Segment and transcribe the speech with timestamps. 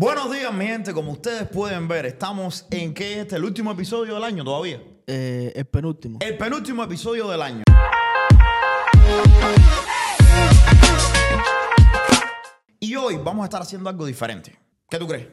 [0.00, 0.94] Buenos días, mi gente.
[0.94, 4.82] Como ustedes pueden ver, estamos en que este el último episodio del año todavía.
[5.06, 6.20] Eh, el penúltimo.
[6.22, 7.64] El penúltimo episodio del año.
[12.78, 14.58] Y hoy vamos a estar haciendo algo diferente.
[14.88, 15.28] ¿Qué tú crees?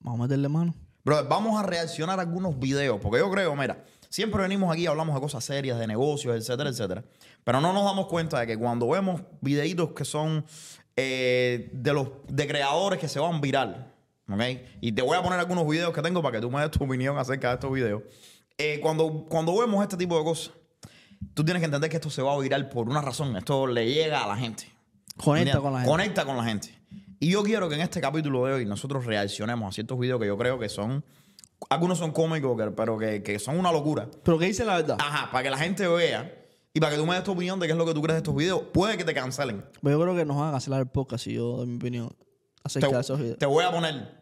[0.00, 0.74] Vamos a meterle mano.
[1.04, 4.86] Bro, vamos a reaccionar a algunos videos, porque yo creo, mira, siempre venimos aquí y
[4.86, 7.04] hablamos de cosas serias, de negocios, etcétera, etcétera.
[7.44, 10.44] Pero no nos damos cuenta de que cuando vemos videitos que son
[10.96, 13.89] eh, de los de creadores que se van viral,
[14.30, 14.42] ¿ok?
[14.80, 16.84] Y te voy a poner algunos videos que tengo para que tú me des tu
[16.84, 18.02] opinión acerca de estos videos.
[18.58, 20.52] Eh, cuando, cuando vemos este tipo de cosas,
[21.34, 23.36] tú tienes que entender que esto se va a viral por una razón.
[23.36, 24.70] Esto le llega a la gente.
[25.16, 25.62] Conecta ¿Entiendes?
[25.62, 25.90] con la gente.
[25.90, 26.74] Conecta con la gente.
[27.18, 30.26] Y yo quiero que en este capítulo de hoy nosotros reaccionemos a ciertos videos que
[30.26, 31.04] yo creo que son.
[31.68, 34.08] Algunos son cómicos, pero que, que son una locura.
[34.22, 34.96] Pero que dicen la verdad.
[34.98, 36.34] Ajá, para que la gente vea
[36.72, 38.14] y para que tú me des tu opinión de qué es lo que tú crees
[38.14, 38.62] de estos videos.
[38.72, 39.62] Puede que te cancelen.
[39.82, 42.10] Pero yo creo que nos van a cancelar el podcast si yo doy mi opinión
[42.64, 43.38] acerca de esos Te, videos.
[43.38, 44.19] te voy a poner.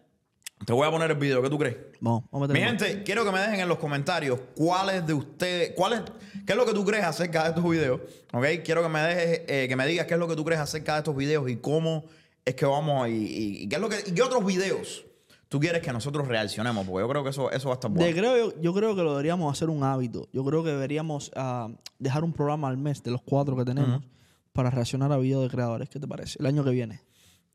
[0.64, 1.42] Te voy a poner el video.
[1.42, 1.76] ¿Qué tú crees?
[2.00, 5.72] Vamos, vamos a Mi gente, quiero que me dejen en los comentarios cuáles de ustedes,
[5.74, 6.02] cuáles,
[6.46, 8.00] qué es lo que tú crees acerca de estos videos,
[8.32, 8.44] ¿ok?
[8.64, 10.94] Quiero que me dejes, eh, que me digas qué es lo que tú crees acerca
[10.94, 12.04] de estos videos y cómo
[12.44, 15.04] es que vamos a, y, qué es lo que, y qué otros videos
[15.48, 17.96] tú quieres que nosotros reaccionemos, porque yo creo que eso, eso va a estar De
[17.96, 18.16] bueno.
[18.16, 20.28] creo, yo, yo creo que lo deberíamos hacer un hábito.
[20.32, 24.04] Yo creo que deberíamos ah, dejar un programa al mes de los cuatro que tenemos
[24.52, 25.88] para reaccionar a videos de creadores.
[25.88, 26.38] ¿Qué te parece?
[26.38, 27.00] El año que viene.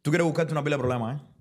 [0.01, 1.32] Tú quieres buscarte una pila de problemas, ¿eh?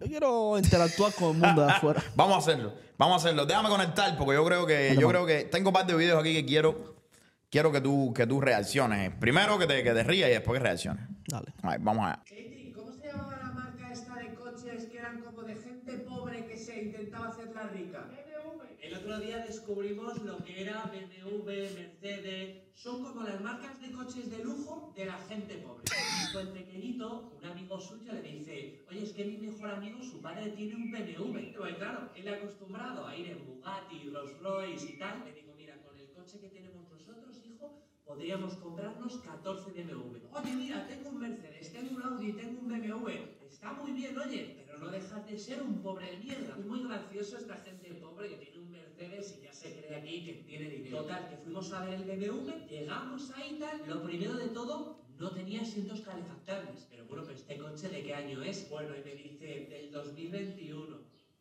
[0.00, 2.02] Yo quiero interactuar con el mundo de afuera.
[2.14, 3.46] Vamos a hacerlo, vamos a hacerlo.
[3.46, 6.32] Déjame conectar, porque yo creo que, yo creo que tengo un par de videos aquí
[6.34, 6.96] que quiero,
[7.50, 9.12] quiero que tú, que tú reacciones.
[9.18, 11.04] Primero que te, que te rías y después que reacciones.
[11.26, 11.52] Dale.
[11.62, 12.22] A ver, vamos allá.
[12.24, 16.46] Katie, ¿cómo se llamaba la marca esta de coches que eran como de gente pobre
[16.46, 18.08] que se intentaba hacerla rica?
[19.08, 22.58] Otro día descubrimos lo que era BMW, Mercedes.
[22.74, 25.84] Son como las marcas de coches de lujo de la gente pobre.
[26.30, 30.20] Y el pequeñito, un amigo suyo le dice, oye, es que mi mejor amigo, su
[30.20, 31.56] padre tiene un BMW.
[31.56, 35.24] Pues claro, él acostumbrado a ir en Bugatti, Rolls Royce y tal.
[35.24, 40.18] Le digo, mira, con el coche que tenemos nosotros, hijo, podríamos comprarnos 14 BMW.
[40.32, 43.08] Oye, mira, tengo un Mercedes, tengo un Audi, tengo un BMW.
[43.48, 46.58] Está muy bien, oye, pero no dejas de ser un pobre de mierda.
[46.58, 48.57] Es muy gracioso esta gente pobre que tiene
[48.98, 51.02] Mercedes y ya se cree aquí que tiene dinero.
[51.02, 53.82] Total, que fuimos a ver el BMW, llegamos ahí tal.
[53.86, 56.86] Lo primero de todo, no tenía asientos calefactables.
[56.90, 58.68] Pero bueno, pero este coche de qué año es?
[58.68, 60.98] Bueno, y me dice, del 2021.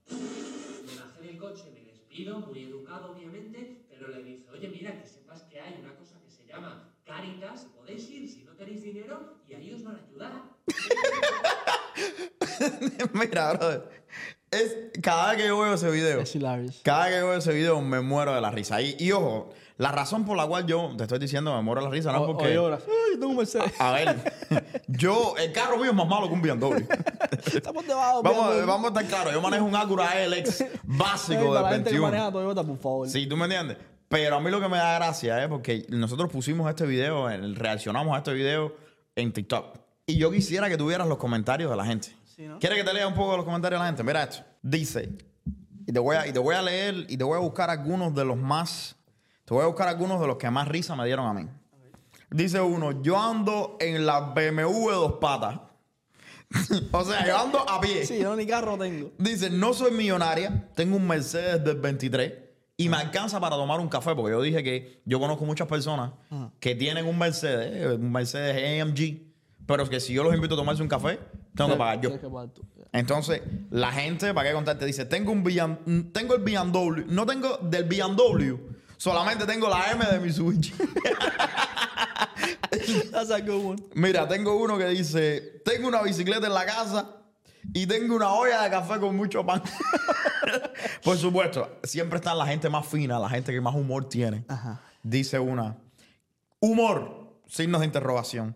[0.10, 5.08] Me bajé del coche, me despido, muy educado obviamente, pero le dice, oye mira, que
[5.08, 9.40] sepas que hay una cosa que se llama Caritas, podéis ir si no tenéis dinero
[9.50, 10.44] y ahí os van a ayudar.
[13.14, 14.07] Mira, brother.
[14.50, 16.32] Es, cada vez que yo veo ese video, Es
[16.84, 18.82] cada vez que yo veo ese video me muero de la risa.
[18.82, 21.88] Y, y ojo, la razón por la cual yo te estoy diciendo me muero de
[21.88, 22.54] la risa no es O- porque...
[22.54, 22.82] lloras.
[22.88, 23.74] Ay, tengo un Mercedes.
[23.78, 24.16] a ver,
[24.88, 26.76] yo, el carro mío es más malo que un BMW.
[27.54, 28.24] Estamos debajo.
[28.24, 31.90] vamos, vamos a estar claros, yo manejo un Acura LX Ey, básico la de gente
[31.92, 32.02] que 21.
[32.08, 33.10] maneja Toyota, por favor.
[33.10, 33.78] Sí, tú me entiendes.
[34.08, 38.16] Pero a mí lo que me da gracia es porque nosotros pusimos este video, reaccionamos
[38.16, 38.74] a este video
[39.18, 39.78] en TikTok.
[40.06, 42.16] Y yo quisiera que tuvieras los comentarios de la gente.
[42.38, 42.60] Sí, ¿no?
[42.60, 44.04] ¿Quieres que te lea un poco los comentarios de la gente?
[44.04, 44.44] Mira esto.
[44.62, 45.10] Dice,
[45.88, 48.14] y te voy a, y te voy a leer y te voy a buscar algunos
[48.14, 48.96] de los más,
[49.44, 51.48] te voy a buscar algunos de los que más risa me dieron a mí.
[52.30, 55.62] Dice uno, yo ando en la BMW dos patas.
[56.92, 58.06] o sea, yo ando a pie.
[58.06, 59.12] Sí, yo ni carro tengo.
[59.18, 62.34] Dice, no soy millonaria, tengo un Mercedes del 23
[62.78, 66.12] y me alcanza para tomar un café, porque yo dije que yo conozco muchas personas
[66.30, 66.52] Ajá.
[66.60, 69.27] que tienen un Mercedes, eh, un Mercedes AMG,
[69.68, 71.20] pero que si yo los invito a tomarse un café,
[71.54, 72.10] tengo que pagar yo.
[72.94, 74.86] Entonces, la gente, ¿para qué contarte?
[74.86, 75.78] Dice, tengo un BM
[76.14, 78.56] tengo el BMW, no tengo del BMW,
[78.96, 80.74] solamente tengo la M de Mitsubishi.
[83.12, 83.84] That's a good one.
[83.94, 87.18] Mira, tengo uno que dice, tengo una bicicleta en la casa
[87.74, 89.62] y tengo una olla de café con mucho pan.
[91.04, 94.46] Por supuesto, siempre está la gente más fina, la gente que más humor tiene.
[94.48, 94.80] Ajá.
[95.04, 95.76] Dice una,
[96.62, 98.56] humor, signos de interrogación.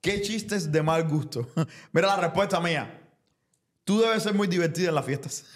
[0.00, 1.46] ¿Qué chistes de mal gusto?
[1.92, 2.94] Mira la respuesta mía.
[3.84, 5.44] Tú debes ser muy divertida en las fiestas.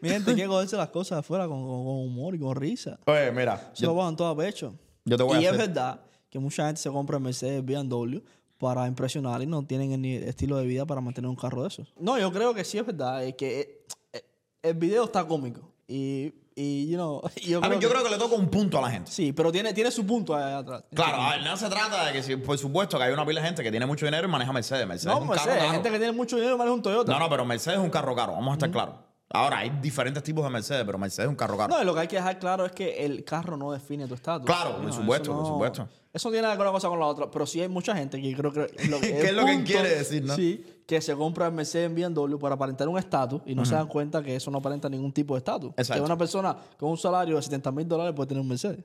[0.00, 2.98] Mi gente quiere cogerse las cosas afuera con, con- con humor y con risa.
[3.06, 4.74] Oye, mira, Se lo yo, pagan todo a pecho.
[5.04, 5.68] yo te voy y a es hacer...
[5.68, 6.00] verdad
[6.30, 8.18] que mucha gente se compra Mercedes BMW
[8.58, 11.92] para impresionar y no tienen el estilo de vida para mantener un carro de esos.
[11.98, 13.24] No, yo creo que sí es verdad.
[13.24, 14.24] Es que eh, eh,
[14.62, 15.70] el video está cómico.
[15.88, 18.48] Y, y you know, yo, A creo mí, yo que- creo que le toca un
[18.48, 19.10] punto a la gente.
[19.12, 20.82] Sí, pero tiene, tiene su punto ahí atrás.
[20.94, 23.62] Claro, no se trata de que, si- por supuesto, que hay una pila de gente
[23.62, 24.86] que tiene mucho dinero y maneja Mercedes.
[24.86, 25.72] Mercedes No, es un Mercedes, carro hay caro.
[25.82, 27.12] gente que tiene mucho dinero y maneja un Toyota.
[27.12, 28.94] No, no, pero Mercedes es un carro caro, vamos a estar claros.
[29.30, 31.74] Ahora, hay diferentes tipos de Mercedes, pero Mercedes es un carro caro.
[31.74, 34.14] No, y lo que hay que dejar claro es que el carro no define tu
[34.14, 34.46] estatus.
[34.46, 35.88] Claro, por No, supuesto, por supuesto.
[36.12, 37.28] Eso tiene nada que ver una cosa con la otra.
[37.30, 38.60] Pero sí hay mucha gente que creo que.
[38.88, 40.34] Lo ¿Qué el es lo que quiere decir, no?
[40.36, 43.74] Sí, que se compra el Mercedes en BMW para aparentar un estatus y no se
[43.74, 45.72] dan cuenta que eso no aparenta ningún tipo de estatus.
[45.76, 46.02] Exacto.
[46.02, 48.84] Que una persona con un salario de 70 mil dólares puede tener un Mercedes.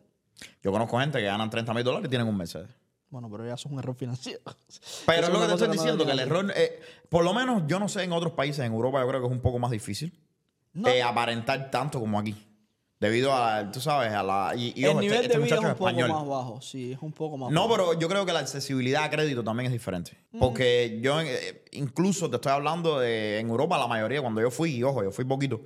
[0.63, 2.69] Yo conozco gente que ganan 30 mil dólares y tienen un Mercedes.
[3.11, 4.39] Bueno, pero ya eso es un error financiero.
[5.05, 6.79] Pero es lo que te estoy diciendo, que el error, eh,
[7.09, 9.33] por lo menos yo no sé en otros países, en Europa yo creo que es
[9.33, 10.17] un poco más difícil
[10.73, 10.87] No.
[10.89, 12.35] eh, aparentar tanto como aquí.
[12.99, 14.53] Debido a, tú sabes, a la...
[14.55, 16.09] Y, y el ojo, este- nivel este de vida es un poco español.
[16.09, 17.71] más bajo, sí, es un poco más No, bajo.
[17.75, 20.15] pero yo creo que la accesibilidad a crédito también es diferente.
[20.31, 20.39] Mm.
[20.39, 24.75] Porque yo, eh, incluso te estoy hablando de en Europa, la mayoría, cuando yo fui,
[24.75, 25.61] y ojo, yo fui poquito,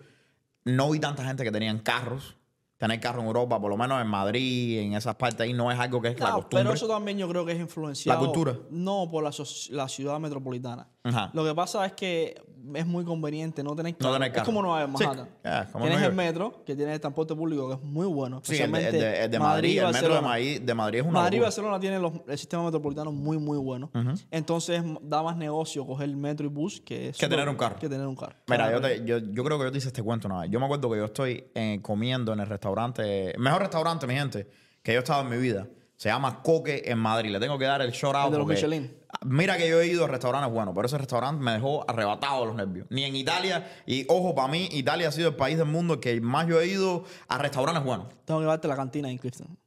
[0.63, 2.38] no vi tanta gente que tenían carros.
[2.78, 5.80] Tener carro en Europa, por lo menos en Madrid, en esas partes ahí, no es
[5.80, 6.60] algo que es la costumbre.
[6.60, 8.19] pero eso también yo creo que es influenciado.
[8.19, 8.57] La cultura.
[8.69, 9.31] No, por la,
[9.69, 10.88] la ciudad metropolitana.
[11.04, 11.31] Ajá.
[11.34, 12.36] Lo que pasa es que
[12.74, 14.14] es muy conveniente no tener carro.
[14.14, 14.46] tener Es carro.
[14.46, 15.30] como Nueva York, Sí, Manhattan.
[15.44, 18.42] ya, como Tienes Nueva el metro, que tiene el transporte público, que es muy bueno.
[18.44, 20.22] Sí, el de, el de- especialmente el de Madrid, el metro de.
[20.22, 21.42] Madrid, de Madrid es una Madrid y.
[21.42, 23.90] Barcelona tienen los- el sistema metropolitano muy, muy bueno.
[24.32, 27.78] Entonces da más negocio coger el metro y bus que, Que tener un carro.
[27.80, 28.36] Que tener un carro.
[28.48, 30.50] Mira, yo, te- yo, yo creo que yo te hice este cuento una vez.
[30.52, 34.48] Yo me acuerdo que yo estoy eh, comiendo en el restaurante, mejor restaurante, mi gente,
[34.82, 35.68] que yo he estado en mi vida.
[35.98, 37.32] Se llama Coque en Madrid.
[37.32, 38.26] Le tengo que dar el shout out.
[38.26, 38.92] El de los Michelin.
[39.24, 42.56] Mira que yo he ido a restaurantes buenos, pero ese restaurante me dejó arrebatado los
[42.56, 42.88] nervios.
[42.90, 46.20] Ni en Italia, y ojo, para mí, Italia ha sido el país del mundo que
[46.22, 48.08] más yo he ido a restaurantes buenos.
[48.26, 49.58] Tengo que llevarte la cantina en Clifton.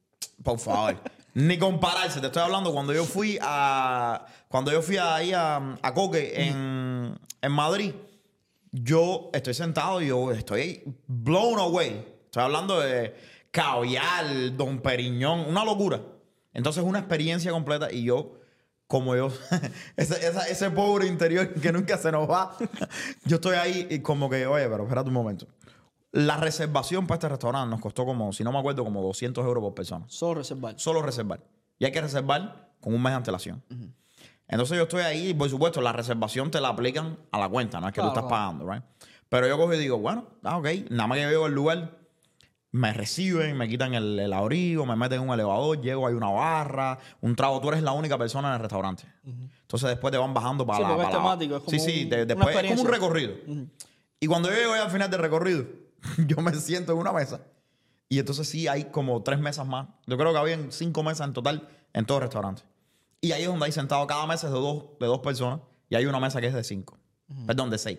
[0.43, 0.97] Por favor.
[1.35, 2.21] Ni compararse.
[2.21, 4.27] Te estoy hablando cuando yo fui a.
[4.49, 7.95] Cuando yo fui ahí a, a Coque en, en Madrid.
[8.73, 12.05] Yo estoy sentado y yo estoy blown away.
[12.25, 13.15] Estoy hablando de
[13.51, 16.01] caviar, Don Periñón, una locura.
[16.53, 18.33] Entonces, una experiencia completa y yo,
[18.89, 19.29] como yo,
[19.97, 22.57] ese, esa- ese pobre interior que nunca se nos va,
[23.25, 25.47] yo estoy ahí y como que, oye, pero espérate un momento.
[26.11, 29.63] La reservación para este restaurante nos costó como, si no me acuerdo, como 200 euros
[29.63, 30.75] por persona Solo reservar.
[30.79, 31.41] solo reservar.
[31.79, 33.63] Y hay que reservar con un mes de antelación.
[34.49, 37.79] Entonces yo estoy ahí y por supuesto la reservación te la aplican a la cuenta,
[37.81, 38.43] no es que Claro, tú estás claro.
[38.57, 38.83] pagando, right?
[39.29, 41.98] Pero yo cojo y digo, bueno, ah, ok, nada más que yo llego al lugar,
[42.71, 46.29] me reciben, me quitan el, el abrigo, me meten en un elevador, llego, hay una
[46.29, 49.05] barra, un trago, tú eres la única persona en el restaurante.
[49.25, 50.91] Entonces después te van bajando para Sí, la...
[50.91, 53.35] es para la- temático, es como sí, sí, un- de- después es como un recorrido.
[54.21, 55.65] Y cuando yo llego al final del recorrido,
[56.27, 57.41] yo me siento en una mesa.
[58.11, 59.87] Y entonces sí hay como tres mesas más.
[60.07, 62.63] Yo creo que habían cinco mesas en total en todo el restaurante.
[63.21, 65.61] Y ahí es donde hay sentado cada mesa es de dos, de dos personas.
[65.91, 66.99] Y hay una mesa que es de cinco.
[67.47, 67.99] Perdón, de seis.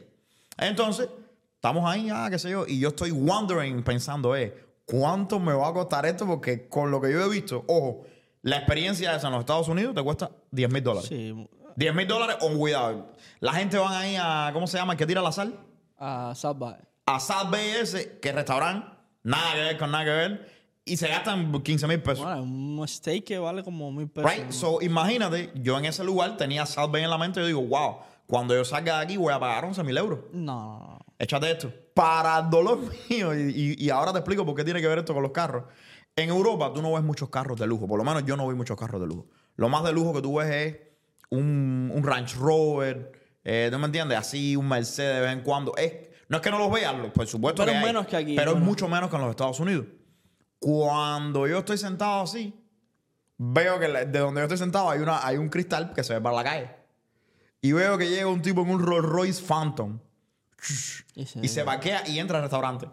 [0.58, 1.10] Entonces,
[1.60, 2.66] estamos ahí, ah, qué sé yo.
[2.66, 6.26] Y yo estoy wondering, pensando, eh, ¿cuánto me va a costar esto?
[6.26, 8.06] Porque con lo que yo he visto, ojo,
[8.44, 11.10] la experiencia esa en los Estados Unidos te cuesta 10 mil dólares.
[11.10, 11.36] Sí.
[11.76, 13.12] 10 mil dólares o cuidado.
[13.42, 14.94] La gente van ahí a, ¿cómo se llama?
[14.94, 15.54] El que tira la sal.
[15.98, 16.78] A South by.
[17.08, 18.88] A South Bay ese, que es restaurante,
[19.24, 20.52] nada que ver con nada que ver,
[20.86, 22.24] y se gastan 15 mil pesos.
[22.24, 24.32] Bueno, un steak que vale como mil pesos.
[24.32, 24.52] Right?
[24.52, 27.62] So, imagínate, yo en ese lugar tenía South Bay en la mente y yo digo,
[27.64, 27.98] wow,
[28.28, 30.20] cuando yo salga de aquí voy a pagar 11 mil euros.
[30.32, 30.99] No, no, no.
[31.20, 31.72] Échate esto.
[31.94, 32.80] Para el dolor
[33.10, 35.32] mío, y, y- y ahora te explico por qué tiene que ver esto con los
[35.34, 35.66] carros.
[36.16, 38.56] En Europa tú no ves muchos carros de lujo, por lo menos yo no vi
[38.56, 39.28] muchos carros de lujo.
[39.56, 40.78] Lo más de lujo que tú ves es
[41.30, 43.12] un, un Range Rover,
[43.44, 44.18] eh, ¿no me entiendes?
[44.18, 45.76] Así, un Mercedes de vez en cuando.
[45.78, 45.94] Es,
[46.30, 48.16] no es que no los veas, lo- por supuesto Pero que es hay, menos que
[48.18, 49.86] aquí, Pero es mucho menos que en los Estados Unidos.
[50.60, 52.54] Cuando yo estoy sentado así,
[53.38, 56.22] veo que de donde yo estoy sentado hay, una, hay un cristal que se ve
[56.22, 56.70] para la calle.
[57.62, 60.00] Y veo que llega un tipo en un Rolls Royce Phantom
[61.16, 62.88] Y se- vaquea y entra al restaurante.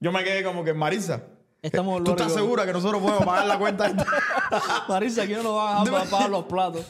[0.00, 1.22] Yo me quedé como que, Marisa,
[1.64, 3.86] Estamos ¿tú estás segura que nosotros podemos pagar la cuenta?
[3.86, 4.06] esta?"
[4.88, 6.84] Marisa, aquí no nos van a pagar los platos.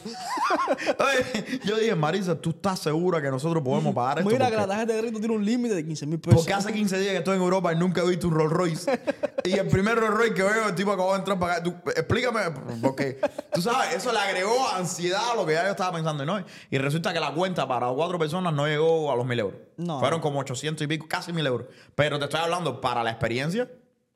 [0.99, 4.29] Oye, yo dije, Marisa, ¿tú estás segura que nosotros podemos pagar esto?
[4.29, 6.41] Mira que la tarjeta de crédito tiene un límite de 15 mil pesos.
[6.41, 8.99] porque hace 15 días que estoy en Europa y nunca he visto un Rolls Royce.
[9.43, 11.63] y el primer Rolls Royce que veo, el tipo acabó de entrar para acá.
[11.63, 12.41] Tú, explícame,
[12.81, 13.19] porque
[13.53, 16.23] tú sabes, eso le agregó ansiedad a lo que ya yo estaba pensando.
[16.23, 19.39] Y, no, y resulta que la cuenta para cuatro personas no llegó a los mil
[19.39, 19.59] euros.
[19.77, 19.99] No.
[19.99, 21.67] Fueron como 800 y pico, casi mil euros.
[21.95, 23.69] Pero te estoy hablando, para la experiencia,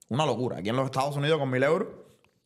[0.09, 0.57] una locura.
[0.57, 1.87] Aquí en los Estados Unidos con mil euros,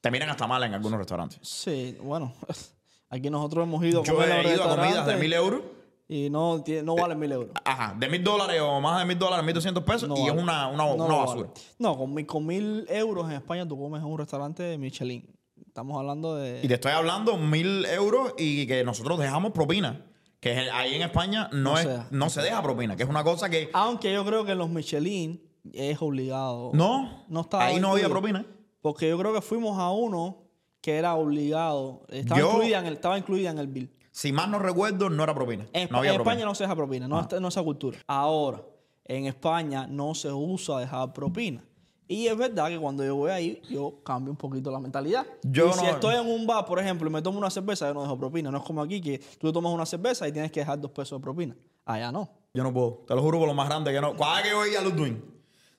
[0.01, 1.39] te miran hasta mal en algunos restaurantes.
[1.41, 2.33] Sí, bueno.
[3.09, 5.61] Aquí nosotros hemos ido a Yo he ido a comidas de mil euros.
[6.07, 7.51] Y no, no valen mil euros.
[7.63, 10.33] Ajá, de mil dólares o más de mil dólares, mil doscientos pesos, No y vale.
[10.35, 11.47] es una, una, No una lo basura.
[11.47, 11.61] vale.
[11.79, 15.25] No, con, mil- con mil euros en España tú comes en un restaurante de Michelin.
[15.65, 16.59] Estamos hablando de...
[16.61, 20.05] Y te estoy hablando mil euros y que nosotros dejamos propina.
[20.39, 22.07] Que ahí en España no, No es, se deja.
[22.11, 23.69] no se deja propina, que es una cosa que.
[23.73, 25.41] Aunque yo creo que los Michelin
[25.71, 26.71] es obligado.
[26.73, 28.45] No, No estaba ahí no había propina.
[28.81, 30.37] Porque yo creo que fuimos a uno
[30.81, 32.01] que era obligado.
[32.09, 33.89] Estaba, Yo- incluida, en el, estaba incluida en el bill.
[34.11, 35.65] Si más no recuerdo, no era propina.
[35.73, 36.33] En, no había en propina.
[36.33, 37.97] España no se deja propina, no, está- no esa cultura.
[38.05, 38.61] Ahora,
[39.05, 41.63] en España no se usa dejar propina.
[42.05, 45.25] Y es verdad que cuando yo voy ahí, yo cambio un poquito la mentalidad.
[45.43, 47.87] Yo y si no- estoy en un bar, por ejemplo, y me tomo una cerveza,
[47.87, 48.51] yo no dejo propina.
[48.51, 51.17] No es como aquí que tú tomas una cerveza y tienes que dejar dos pesos
[51.19, 51.55] de propina.
[51.85, 52.29] Allá no.
[52.53, 53.03] Yo no puedo.
[53.07, 54.15] Te lo juro por lo más grande que no.
[54.15, 55.17] Cada que yo veía a Ludwig,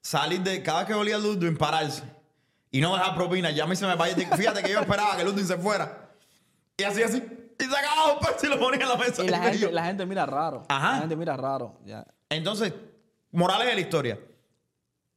[0.04, 0.62] salir de.
[0.62, 2.02] Cada vez que olía Ludwig, pararse.
[2.70, 3.50] Y no dejar propina.
[3.50, 4.14] Ya a mí se me vaya.
[4.37, 6.11] Fíjate que yo esperaba que Ludwig se fuera.
[6.76, 7.23] Y así, así.
[7.58, 9.25] Y sacaba dos pesos y lo ponía en la mesa.
[9.25, 10.64] Y la gente, yo- la gente mira raro.
[10.68, 10.92] Ajá.
[10.92, 11.78] La gente mira raro.
[11.87, 12.04] Ya.
[12.28, 12.73] Entonces,
[13.30, 14.18] morales de la historia.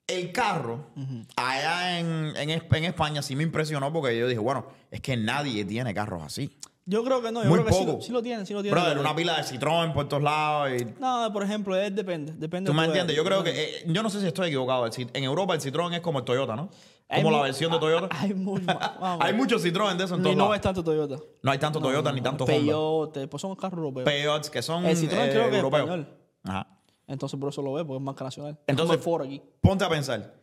[0.06, 0.88] El carro,
[1.36, 5.66] allá en, en, en España, sí me impresionó porque yo dije, bueno, es que nadie
[5.66, 6.58] tiene carros así.
[6.90, 7.44] Yo creo que no.
[7.44, 8.80] Yo Muy creo que sí sí lo tienen, sí lo tienen.
[8.82, 10.70] Brother, una pila de Citroën por todos lados.
[10.82, 12.32] Y, No, por ejemplo, es, depende.
[12.34, 13.14] depende ¿Tú me entiendes?
[13.16, 14.86] Yo creo que, eh, yo no sé si estoy equivocado.
[14.86, 16.70] el Cit- en Europa el Citroën es como el Toyota, ¿no?
[17.14, 18.08] Como la versión de Toyota.
[18.20, 18.66] Hay mucho.
[19.02, 19.26] vamos.
[19.26, 20.56] Hay muchos Citroën de eso en todos no lados.
[20.56, 21.18] es tanto Toyota.
[21.44, 22.58] No hay tanto Toyota ni tanto Honda.
[22.58, 24.06] Peyote, pues son carros europeos.
[24.06, 25.84] Peyotes que son El Citroën eh, creo que es europeos.
[25.90, 26.08] español.
[26.46, 26.68] Ajá.
[27.08, 28.58] Entonces por eso lo ve, porque es marca nacional.
[28.68, 29.42] Entonces- el Ford aquí.
[29.62, 30.34] Ponte a pensar.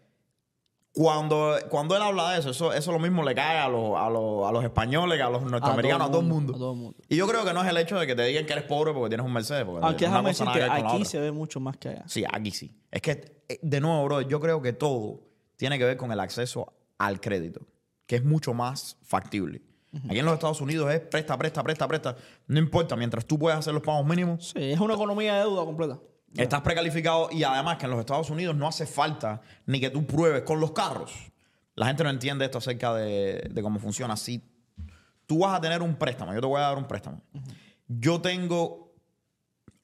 [0.95, 4.09] Cuando, cuando él habla de eso, eso, eso lo mismo le cae a los, a
[4.09, 6.55] los, a los españoles, a los norteamericanos, a todo el mundo.
[6.55, 6.99] A todo el mundo.
[7.09, 8.93] Y yo creo que no es el hecho de que te digan que eres pobre
[8.93, 9.65] porque tienes un Mercedes.
[9.65, 12.05] Porque Aunque déjame decir que aquí se ve mucho más que allá.
[12.07, 12.73] Sí, aquí sí.
[12.93, 15.21] Es que, eh, de nuevo, bro, yo creo que todo
[15.57, 17.67] tiene que ver con el acceso al crédito,
[18.07, 19.63] que es mucho más factible.
[20.09, 22.17] Aquí en los Estados Unidos es presta, presta, presta, presta.
[22.47, 25.65] No importa, mientras tú puedas hacer los pagos mínimos, Sí, es una economía de deuda
[25.65, 25.99] completa.
[26.37, 30.07] Estás precalificado y además que en los Estados Unidos no hace falta ni que tú
[30.07, 31.13] pruebes con los carros.
[31.75, 34.17] La gente no entiende esto acerca de, de cómo funciona.
[34.17, 34.43] Si
[35.27, 37.23] tú vas a tener un préstamo, yo te voy a dar un préstamo.
[37.89, 38.85] Yo tengo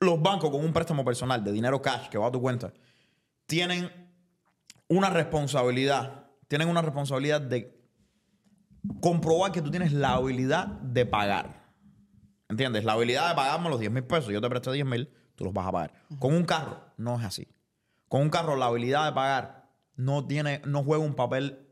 [0.00, 2.72] los bancos con un préstamo personal de dinero cash que va a tu cuenta,
[3.46, 3.90] tienen
[4.88, 7.78] una responsabilidad, tienen una responsabilidad de
[9.00, 11.60] comprobar que tú tienes la habilidad de pagar.
[12.48, 12.84] ¿Entiendes?
[12.84, 14.32] La habilidad de pagarme los 10 mil pesos.
[14.32, 15.10] Yo te presté 10 mil,
[15.40, 15.92] tú los vas a pagar.
[16.18, 17.48] Con un carro no es así.
[18.08, 21.66] Con un carro la habilidad de pagar no tiene, no juega un papel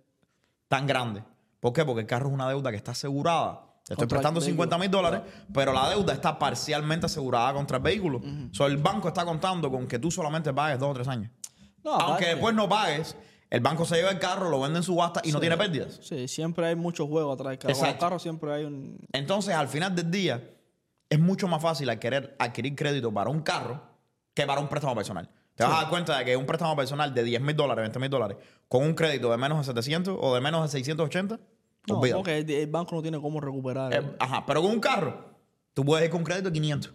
[0.69, 1.23] tan grande.
[1.61, 1.85] ¿Por qué?
[1.85, 3.67] Porque el carro es una deuda que está asegurada.
[3.85, 4.65] Te estoy el prestando vehículo.
[4.65, 5.21] 50 mil dólares,
[5.53, 8.19] pero la deuda está parcialmente asegurada contra el vehículo.
[8.19, 11.31] O sea, el banco está contando con que tú solamente pagues dos o tres años.
[11.85, 13.17] No, Aunque después no pagues,
[13.51, 16.01] el banco se lleva el carro, lo vende en subasta y no tiene pérdidas.
[16.03, 17.75] Sí, siempre hay muchos juegos atrás del carro.
[17.75, 18.01] Exacto.
[18.01, 18.99] carros siempre hay un...
[19.13, 20.43] Entonces, al final del día,
[21.11, 23.81] es mucho más fácil al querer adquirir crédito para un carro
[24.35, 25.29] que para un préstamo personal.
[25.55, 27.99] Te vas a dar cuenta de que un préstamo personal de 10 mil dólares, 20
[27.99, 28.37] mil dólares,
[28.69, 31.41] con un crédito de menos de 700 o de menos de 680,
[31.89, 32.19] No, olvídalo.
[32.21, 33.93] porque el, el banco no tiene cómo recuperar.
[33.93, 35.25] Eh, ajá, pero con un carro,
[35.75, 36.95] tú puedes ir con crédito de 500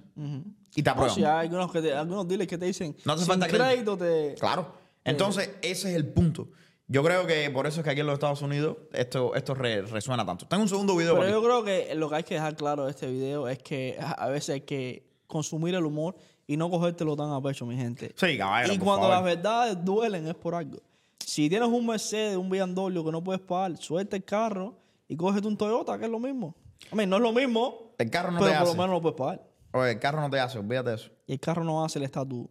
[0.75, 1.13] y te aprueban.
[1.13, 3.97] sí, hay algunos, que te- algunos dealers que te dicen, No hace falta crédito".
[3.97, 4.35] crédito te...
[4.39, 4.73] Claro.
[5.03, 6.47] Entonces, ese es el punto.
[6.87, 9.81] Yo creo que por eso es que aquí en los Estados Unidos esto, esto re-
[9.83, 10.45] resuena tanto.
[10.47, 12.91] Tengo un segundo video Pero yo creo que lo que hay que dejar claro de
[12.91, 17.31] este video es que a veces hay que consumir el humor y no cogértelo tan
[17.31, 18.13] a pecho, mi gente.
[18.17, 19.15] Sí, caballero, y por cuando favor.
[19.15, 20.79] las verdades duelen es por algo.
[21.19, 24.75] Si tienes un Mercedes, un BMW que no puedes pagar, suelta el carro
[25.07, 26.53] y cógete un Toyota, que es lo mismo.
[26.91, 28.77] A mí, no es lo mismo, El carro no pero te por lo hace.
[28.77, 29.47] menos lo puedes pagar.
[29.71, 31.09] Oye, el carro no te hace, olvídate de eso.
[31.25, 32.45] Y el carro no hace el estatus.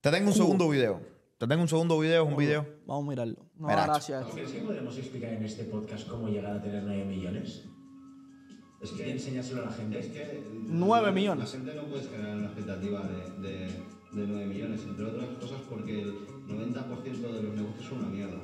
[0.00, 1.00] Te tengo un segundo video.
[1.40, 2.66] Te tengo un segundo video, es un video.
[2.84, 3.46] Vamos a mirarlo.
[3.56, 4.26] No, Mira, gracias.
[4.26, 7.64] ¿Crees que podemos explicar en este podcast cómo llegar a tener 9 millones?
[8.82, 10.00] Es que enseñárselo a la gente.
[10.00, 11.44] Es que 9 millones.
[11.46, 15.60] La gente no puede generar una expectativa de, de, de 9 millones, entre otras cosas
[15.66, 16.12] porque el
[16.46, 18.42] 90% de los negocios son una mierda.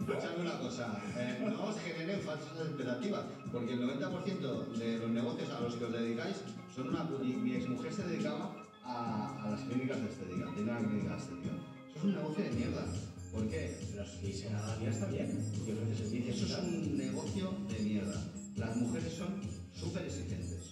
[0.00, 5.50] Escuchadme una cosa, eh, no os generen falsas expectativas, porque el 90% de los negocios
[5.50, 6.42] a los que os dedicáis
[6.74, 7.04] son una...
[7.04, 11.69] Mi, exmujer se dedicaba a, a las clínicas de estética, tiene una clínica de estética.
[12.00, 12.86] Es un negocio de mierda.
[13.30, 13.76] ¿Por qué?
[13.92, 15.36] Pero si se gana ya está bien.
[15.54, 18.24] Porque ofrece servicios Eso es un negocio de mierda.
[18.56, 20.70] Las mujeres son súper exigentes.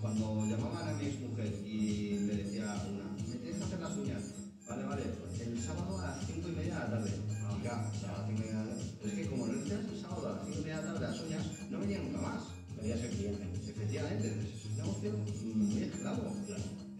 [0.00, 3.96] Cuando llamaban a mi exmujer y le decía a una, ¿me tienes que hacer las
[3.98, 4.22] uñas?
[4.68, 5.02] Vale, vale,
[5.46, 7.10] el sábado a las 5 y media de la tarde.
[7.56, 8.82] Y claro, a las 5 y media de la tarde.
[9.04, 10.92] Es que como no le hacías el sábado a las 5 y media de la
[10.94, 12.42] tarde las uñas, no venía nunca más.
[12.74, 13.44] Querías el cliente.
[13.62, 15.12] Efectivamente, es un negocio
[15.54, 16.34] muy esclavo.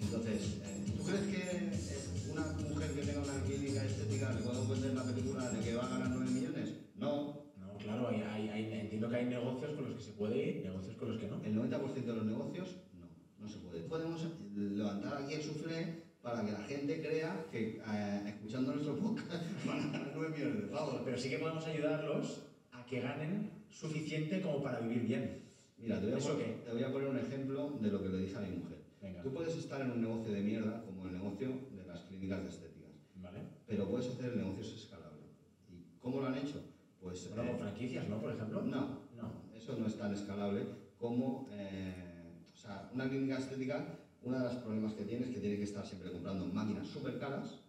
[0.00, 1.88] Entonces, eh, ¿tú crees que
[8.58, 11.28] hay, entiendo que hay negocios con los que se puede ir, negocios con los que
[11.28, 11.42] no.
[11.44, 13.06] El 90% de los negocios no,
[13.38, 13.80] no se puede.
[13.82, 19.44] Podemos levantar aquí el suflé para que la gente crea que eh, escuchando nuestro podcast
[19.66, 21.02] van a ganar 9 millones de pavos.
[21.04, 25.42] Pero sí que podemos ayudarlos a que ganen suficiente como para vivir bien.
[25.78, 28.08] Mira, te voy, a ¿Eso poner, te voy a poner un ejemplo de lo que
[28.08, 28.78] le dije a mi mujer.
[29.00, 29.22] Venga.
[29.22, 32.48] Tú puedes estar en un negocio de mierda como el negocio de las clínicas de
[32.48, 33.38] estéticas, ¿Vale?
[33.64, 35.22] pero puedes hacer el negocio escalable.
[35.70, 36.60] ¿Y cómo lo han hecho?
[37.00, 38.21] Pues Bueno, eh, con franquicias, ¿no?
[38.21, 38.62] Por ejemplo.
[38.62, 38.81] No,
[39.17, 39.31] No.
[39.57, 40.62] eso no es tan escalable
[40.99, 43.85] como, eh, o sea, una clínica estética,
[44.23, 47.19] uno de los problemas que tiene es que tiene que estar siempre comprando máquinas súper
[47.19, 47.61] caras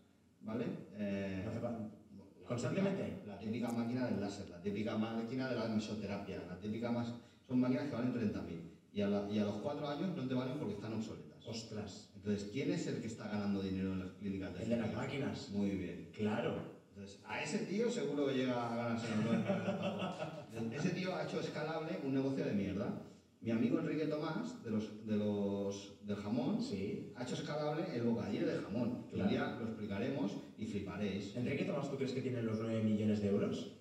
[0.42, 0.66] ¿vale?
[0.94, 3.04] Eh, No hace Constantemente.
[3.04, 7.14] típica- La típica máquina del láser, la típica máquina de la mesoterapia, la típica más...
[7.48, 10.34] Son máquinas que valen 30.000 y, a la- y a los cuatro años no te
[10.34, 11.46] valen porque están obsoletas.
[11.48, 12.10] Ostras.
[12.16, 14.94] Entonces, ¿quién es el que está ganando dinero en las clínicas de El de las
[14.94, 15.50] máquinas.
[15.52, 16.10] Muy bien.
[16.16, 16.79] Claro.
[17.00, 20.74] Entonces, a ese tío seguro que llega a ganarse el.
[20.74, 23.01] Ese tío ha hecho escalable un negocio de mierda.
[23.39, 27.13] Mi amigo Enrique Tomás, de los, de los, del jamón, Sí.
[27.15, 29.06] ha hecho escalable el bocadillo de jamón.
[29.10, 31.38] Que un día lo explicaremos y fliparéis.
[31.38, 33.72] Enrique Tomás, ¿tú crees que tiene los 9 millones de euros?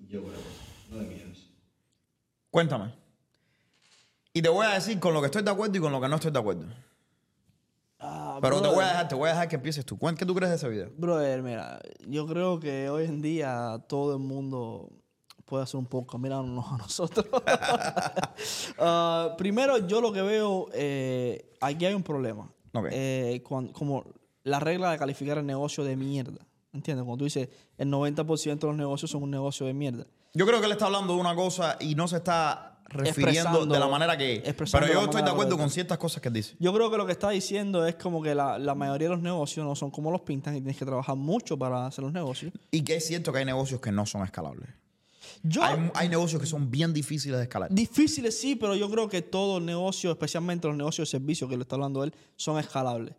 [0.00, 0.34] Yo creo,
[0.90, 1.46] 9 millones.
[2.50, 2.92] Cuéntame.
[4.34, 6.08] Y te voy a decir con lo que estoy de acuerdo y con lo que
[6.08, 6.66] no estoy de acuerdo.
[8.40, 9.98] Pero te voy a dejar, te voy a dejar que empieces tú.
[9.98, 10.90] ¿Qué tú crees de ese video?
[10.96, 14.90] Brother, mira, yo creo que hoy en día todo el mundo
[15.44, 17.26] puede hacer un poco, mirándonos a nosotros.
[18.78, 22.50] Ah, primero, yo lo que veo, eh, aquí hay un problema.
[22.72, 22.88] Ok.
[22.90, 24.04] Eh, cuan- como
[24.42, 26.44] la regla de calificar el negocio de mierda.
[26.72, 27.04] ¿Entiendes?
[27.04, 27.48] Cuando tú dices
[27.78, 30.06] el 90% de los negocios son un negocio de mierda.
[30.34, 33.78] Yo creo que él está hablando de una cosa y no se está refiriendo de
[33.78, 36.56] la manera que Pero yo estoy de acuerdo con ciertas cosas que él dice.
[36.58, 39.22] Yo creo que lo que está diciendo es como que la, la mayoría de los
[39.22, 42.52] negocios no son como los pintan y tienes que trabajar mucho para hacer los negocios.
[42.70, 44.68] Y que es cierto que hay negocios que no son escalables.
[45.42, 47.70] Yo, Hay, hay negocios que son bien difíciles de escalar.
[47.72, 51.62] Difíciles sí, pero yo creo que todo negocio, especialmente los negocios de servicio que le
[51.62, 53.14] está hablando él, son escalables.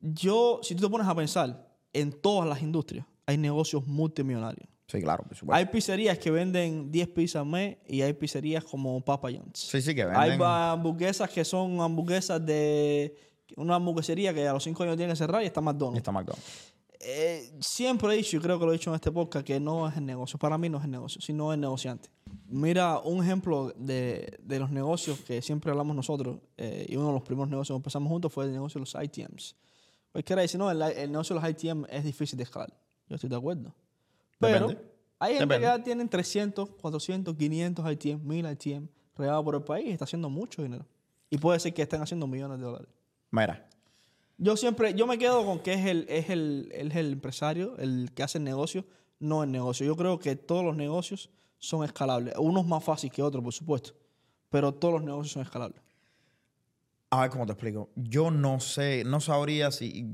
[0.00, 4.68] Yo, si tú te pones a pensar, en todas las industrias hay negocios multimillonarios.
[4.90, 5.54] Sí, claro, por supuesto.
[5.54, 9.58] Hay pizzerías que venden 10 pizzas al mes y hay pizzerías como Papa John's.
[9.60, 10.38] Sí, sí, que Hay venden.
[10.38, 13.14] ba- hamburguesas que son hamburguesas de
[13.56, 15.98] una hamburguesería que a los 5 años tiene que cerrar y está Y McDonald's.
[15.98, 16.72] está McDonald's.
[17.00, 19.86] Eh, siempre he dicho, y creo que lo he dicho en este podcast, que no
[19.88, 20.38] es el negocio.
[20.38, 22.08] Para mí no es el negocio, sino el negociante.
[22.48, 27.12] Mira, un ejemplo de, de los negocios que siempre hablamos nosotros, eh, y uno de
[27.12, 29.54] los primeros negocios que empezamos juntos fue el negocio de los ITMs.
[30.10, 32.72] Cualquiera dice, no, el, el negocio de los ITM es difícil de escalar.
[33.08, 33.72] Yo estoy de acuerdo.
[34.38, 34.90] Pero Depende.
[35.18, 35.66] hay gente Depende.
[35.66, 40.04] que ya tiene 300, 400, 500 ITM, 1000 ITM regados por el país y está
[40.04, 40.86] haciendo mucho dinero.
[41.30, 42.88] Y puede ser que estén haciendo millones de dólares.
[43.30, 43.68] Mira,
[44.38, 48.12] Yo siempre, yo me quedo con que es el, es el, es el empresario, el
[48.14, 48.84] que hace el negocio,
[49.18, 49.84] no el negocio.
[49.84, 52.34] Yo creo que todos los negocios son escalables.
[52.38, 53.92] Unos más fáciles que otros, por supuesto.
[54.48, 55.82] Pero todos los negocios son escalables.
[57.10, 57.90] a ver cómo te explico.
[57.96, 60.06] Yo no sé, no sabría si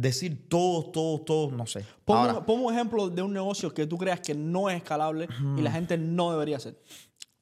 [0.00, 1.84] decir todos, todos, todos, no sé.
[2.06, 5.72] Ahora, un- ejemplo de un negocio que tú creas que no es escalable y la
[5.72, 6.80] gente no debería hacer.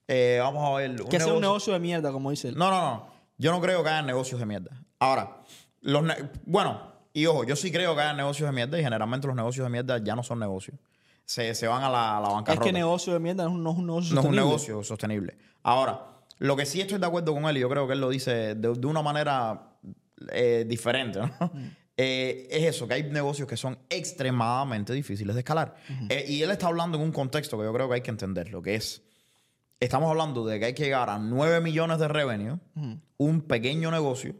[0.09, 0.91] eh, vamos a ver.
[1.03, 2.57] un que sea un negocio- negocio de mierda, como dice él.
[2.57, 3.07] No, no, no.
[3.39, 4.71] Yo no creo que hayan negocios de mierda.
[4.99, 5.43] Ahora,
[5.83, 6.81] los ne- bueno,
[7.13, 9.71] y ojo, yo sí creo que hayan negocios de mierda y generalmente los negocios de
[9.71, 10.79] mierda ya no son negocios.
[11.27, 12.65] Se, se van a la, la es bancarrota.
[12.65, 14.41] que negocio de mierda no es un, no es un negocio no es un sostenible.
[14.47, 15.39] negocio sostenible.
[15.65, 16.07] Ahora,
[16.39, 18.55] lo que sí estoy de acuerdo con él, y yo creo que él lo dice
[18.55, 19.73] de, de una manera
[20.33, 21.51] eh, diferente, ¿no?
[21.53, 21.69] Mm.
[21.99, 25.77] Eh, es eso, que hay negocios que son extremadamente difíciles de escalar.
[26.11, 28.51] Eh, y él está hablando en un contexto que yo creo que hay que entender,
[28.51, 29.03] lo que es,
[29.81, 32.59] estamos hablando de que hay que llegar a 9 millones de revenue,
[33.17, 34.35] un pequeño negocio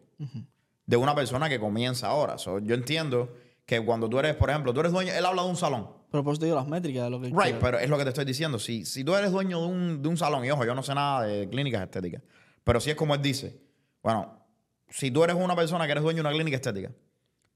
[0.87, 2.37] de una persona que comienza ahora.
[2.39, 5.49] So, yo entiendo que cuando tú eres, por ejemplo, tú eres dueño, él habla de
[5.49, 5.89] un salón.
[6.11, 7.59] Pero por eso te digo las métricas de lo que Right, quiero.
[7.61, 8.59] pero es lo que te estoy diciendo.
[8.59, 10.95] Si, si tú eres dueño de un, de un salón, y ojo, yo no sé
[10.95, 12.23] nada de clínicas estéticas,
[12.63, 13.59] pero si es como él dice,
[14.03, 14.47] bueno,
[14.89, 16.93] si tú eres una persona que eres dueño de una clínica estética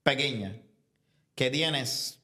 [0.02, 0.56] pequeña,
[1.34, 2.20] que tienes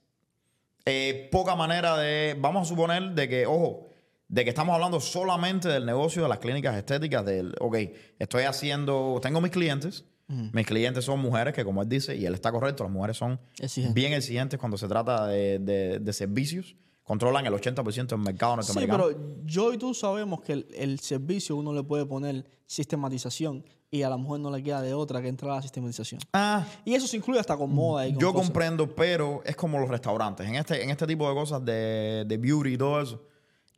[0.85, 3.89] eh, poca manera de, vamos a suponer de que, ojo,
[4.29, 7.77] de que estamos hablando solamente del negocio de las clínicas estéticas, del, ok,
[8.19, 12.35] estoy haciendo, tengo mis clientes, mis clientes son mujeres que como él dice, y él
[12.35, 13.39] está correcto, las mujeres son
[13.95, 18.73] bien exigentes cuando se trata de, de- de servicios, controlan el 80% del mercado Sí,
[18.73, 19.05] norteamericano.
[19.07, 24.03] pero yo y tú sabemos que el, el servicio uno le puede poner sistematización y
[24.03, 26.21] a la mujer no le queda de otra que entrar a la sistematización.
[26.33, 28.47] Ah, Y eso se incluye hasta con moda y con yo cosas.
[28.49, 30.47] comprendo, pero es como los restaurantes.
[30.47, 33.23] En este, en este tipo de cosas de, de beauty y todo eso,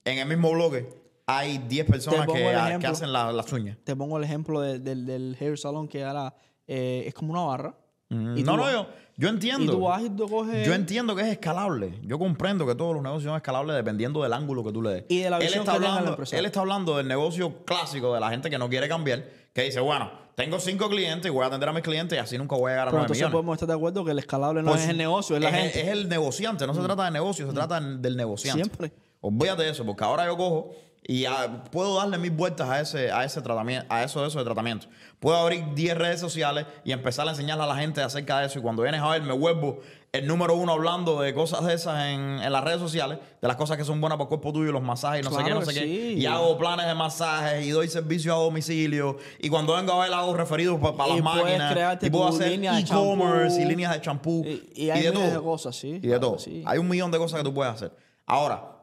[0.05, 0.89] en el mismo bloque
[1.27, 2.33] hay 10 personas que,
[2.81, 3.77] que hacen la- las uñas.
[3.85, 6.35] Te pongo el ejemplo de- del, del hair salon que ahora
[6.67, 7.75] eh, es como una barra.
[8.09, 8.87] Mm, no, no, vas- yo,
[9.19, 9.65] yo entiendo.
[9.65, 10.67] Y tú vas y tú coges...
[10.67, 11.99] Yo entiendo que es escalable.
[12.03, 15.05] Yo comprendo que todos los negocios son escalables dependiendo del ángulo que tú le des.
[15.11, 16.17] Y de la él visión está que hablando.
[16.33, 19.81] Él está hablando del negocio clásico de la gente que no quiere cambiar, que dice,
[19.81, 22.71] bueno, tengo cinco clientes y voy a atender a mis clientes y así nunca voy
[22.71, 23.33] a llegar a pero 9 entonces millones.
[23.33, 25.55] podemos estar de acuerdo que el escalable no Pues, es el negocio, es la es,
[25.57, 25.81] gente.
[25.81, 28.63] Es el negociante, no se trata de negocio, se trata del negociante.
[28.65, 28.93] Siempre.
[29.21, 30.71] Olvídate de eso, porque ahora yo cojo
[31.11, 34.39] Y ah, puedo darle mil vueltas a ese, a ese tratamiento, a eso de eso
[34.41, 34.89] de tratamiento.
[35.19, 38.59] Puedo abrir 10 redes sociales y empezar a enseñarle a la gente acerca de eso.
[38.59, 39.81] Y cuando vienes a ver, me vuelvo
[40.13, 43.57] el número uno hablando de cosas de esas en, en las redes sociales, de las
[43.57, 45.73] cosas que son buenas para el cuerpo tuyo, los masajes, no sé qué, no sé
[45.73, 45.87] qué.
[46.13, 49.17] Y hago planes de masajes y doy servicio a domicilio.
[49.39, 51.75] Y cuando vengo a ver, hago referidos para Y las máquinas.
[52.03, 54.45] Y puedo hacer de e-commerce y líneas de champú.
[54.47, 55.39] Y- y hay de miles todo.
[55.41, 56.39] de cosas, sí, Y de todo.
[56.39, 56.63] sí.
[56.67, 57.93] Hay un millón de cosas que tú puedes hacer.
[58.27, 58.75] Ahora,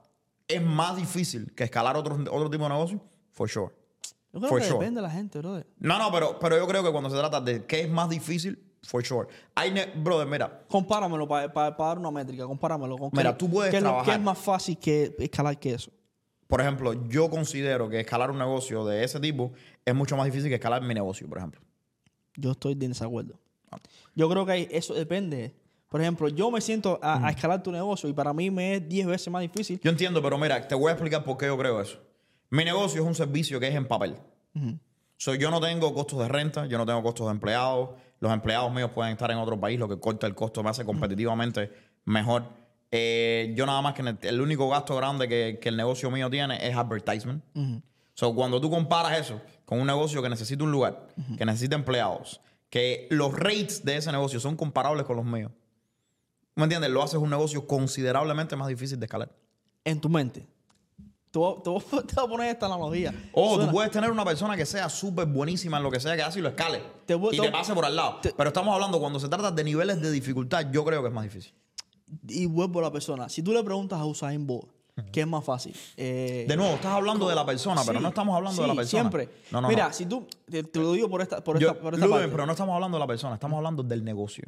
[0.48, 3.02] ¿es más difícil que escalar otro, otro tipo de negocio?
[3.32, 3.74] For sure.
[4.34, 4.80] Yo creo For que sure.
[4.80, 5.66] depende de la gente, brother.
[5.80, 8.62] No, no, pero, pero yo creo que cuando se trata de qué es más difícil,
[8.84, 9.28] for sure.
[9.56, 13.78] Hay, brother, mira, Compáramelo para dar una métrica, compáramelo con Mira, qué- tú puedes qué
[13.78, 14.06] es trabajar.
[14.06, 15.92] ¿Qué es más fácil que escalar que eso?
[16.48, 19.52] por ejemplo, yo considero que escalar un negocio de ese tipo
[19.84, 21.60] es mucho más difícil que escalar mi negocio, por ejemplo.
[22.36, 23.40] Yo estoy en desacuerdo.
[24.14, 25.56] Yo creo que eso depende.
[25.96, 28.90] Por ejemplo, yo me siento a, a escalar tu negocio y para mí me es
[28.90, 29.80] 10 veces más difícil.
[29.82, 31.98] Yo entiendo, pero mira, te voy a explicar por qué yo creo eso.
[32.50, 34.18] Mi negocio es un servicio que es en papel.
[35.16, 37.92] So, yo no tengo costos de renta, yo no tengo costos de empleados.
[38.20, 40.84] Los empleados míos pueden estar en otro país, lo que corta el costo me hace
[40.84, 41.72] competitivamente
[42.04, 42.44] mejor.
[42.92, 46.30] Eh, yo nada más que el, el único gasto grande que, que el negocio mío
[46.30, 47.42] tiene es advertisement.
[48.16, 52.42] So, cuando tú comparas eso con un negocio que necesita un lugar, que necesita empleados,
[52.70, 55.54] que los rates de ese negocio son comparables con los míos,
[56.56, 56.90] ¿me entiendes?
[56.90, 59.30] Lo haces un negocio considerablemente más difícil de escalar.
[59.84, 60.48] En tu mente.
[61.32, 61.82] Te voy, te voy-
[62.18, 63.14] a poner esta analogía.
[63.34, 66.16] O Suena- tú puedes tener una persona que sea súper buenísima en lo que sea
[66.16, 66.82] que hace y lo escale.
[67.06, 68.20] Te voy- y te- te pase por al lado.
[68.22, 71.14] te- Pero estamos hablando cuando se trata de niveles de dificultad, yo creo que es
[71.14, 71.54] más difícil.
[72.30, 73.28] Y vuelvo a la persona.
[73.30, 74.70] Si tú le preguntas a Usain Bolt,
[75.12, 75.76] ¿qué es más fácil?
[75.98, 79.02] Eh, De nuevo, estás hablando de la persona, pero no estamos hablando de la persona.
[79.02, 79.30] Siempre.
[79.52, 79.94] No, no, Mira, no.
[79.94, 80.26] si tú.
[80.50, 82.30] Te, te lo digo por esta, por Yo- esta, por esta parte.
[82.30, 84.46] pero no estamos hablando de la persona, estamos hablando del negocio.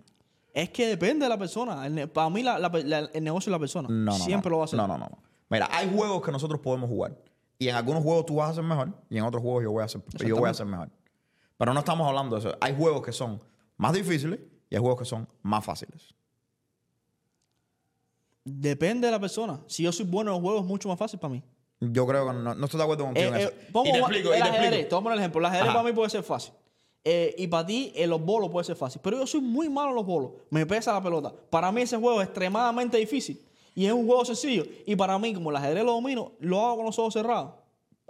[0.60, 1.86] Es que depende de la persona.
[1.86, 3.88] El para mí, la- la- la- el negocio es la persona.
[3.89, 4.26] No, no.
[4.26, 4.56] Siempre no.
[4.56, 4.78] lo va a hacer.
[4.78, 5.20] No, no, no, no.
[5.50, 7.15] Mira, hay juegos que nosotros podemos jugar.
[7.60, 9.84] Y en algunos juegos tú vas a ser mejor y en otros juegos yo voy
[9.84, 10.89] a ser, yo voy a ser mejor.
[11.58, 12.58] Pero no estamos hablando de eso.
[12.60, 13.39] Hay juegos que son
[13.78, 14.39] más difíciles
[14.72, 16.15] y hay juegos que son más fáciles.
[18.43, 19.60] Depende de la persona.
[19.67, 21.43] Si yo soy bueno en los juegos, es mucho más fácil para mí.
[21.82, 23.54] Yo creo que no, no estoy de acuerdo contigo Eh, en eh, eso.
[23.72, 24.89] vamos y te explico, y el te ajedrez, explico.
[24.89, 25.39] te voy a poner el ejemplo.
[25.41, 25.78] El ajedrez Ajá.
[25.78, 26.54] para mí puede ser fácil.
[27.10, 29.00] Eh, y para ti, en los bolos puede ser fácil.
[29.02, 30.32] Pero yo soy muy malo en los bolos.
[30.50, 31.34] Me pesa la pelota.
[31.50, 33.41] Para mí ese juego es extremadamente difícil.
[33.74, 34.65] Y es un juego sencillo.
[34.86, 37.54] Y para mí, como el ajedrez lo domino, lo hago con los ojos cerrados.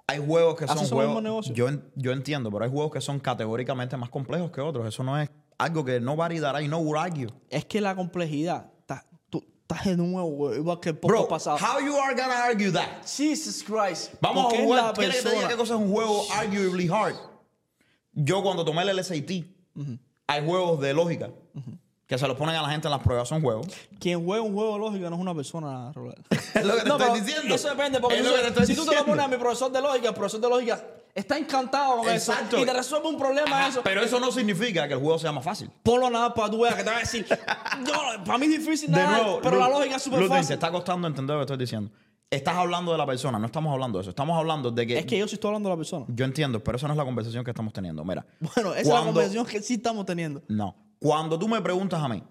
[0.07, 1.51] Hay juegos que son juegos.
[1.53, 4.87] Yo, yo entiendo, pero hay juegos que son categóricamente más complejos que otros.
[4.87, 5.29] Eso no es
[5.59, 7.27] algo que that I know would argue.
[7.51, 11.57] Es que la complejidad, está- tú estás de nuevo, igual que el poco Bro, pasado.
[11.57, 13.05] how you are gonna argue that?
[13.05, 14.13] Jesus Christ.
[14.21, 14.85] Vamos a jugar.
[14.85, 17.15] la ¿Quieres que te diga qué cosa es un juego arguably hard?
[18.19, 19.29] Yo cuando tomé el LSAT,
[20.27, 21.29] hay juegos de lógica
[22.07, 23.27] que se los ponen a la gente en las pruebas.
[23.27, 23.67] Son juegos.
[23.99, 25.91] Quien juega un juego lógico no es una persona.
[26.55, 27.53] Es lo que te No, estoy diciendo.
[27.53, 29.81] Eso depende, porque Es tú estoy si tú te lo pones a mi profesor de
[29.81, 32.55] lógica, el profesor de lógica está encantado con Exacto.
[32.57, 33.81] eso y te resuelve un problema Ajá, eso.
[33.83, 35.69] Pero eso no significa que el juego sea más fácil.
[35.83, 37.25] Ponlo nada para tu que te va a decir,
[37.79, 40.31] no, para mí es difícil De nada, nuevo, pero la Lu- lógica es súper Ludwig,
[40.33, 40.53] te fácil.
[40.55, 41.91] está costando entender lo que estoy diciendo.
[42.29, 44.09] Estás hablando de la persona, no estamos hablando de eso.
[44.09, 44.99] Estamos hablando de que.
[44.99, 46.05] Es que yo sí estoy hablando de la persona.
[46.09, 48.03] Yo entiendo, pero esa no es la conversación que estamos teniendo.
[48.03, 48.25] Mira.
[48.41, 50.41] Bueno, esa es la conversación que sí estamos teniendo.
[50.49, 50.75] No.
[50.99, 52.21] Cuando tú me preguntas a mí,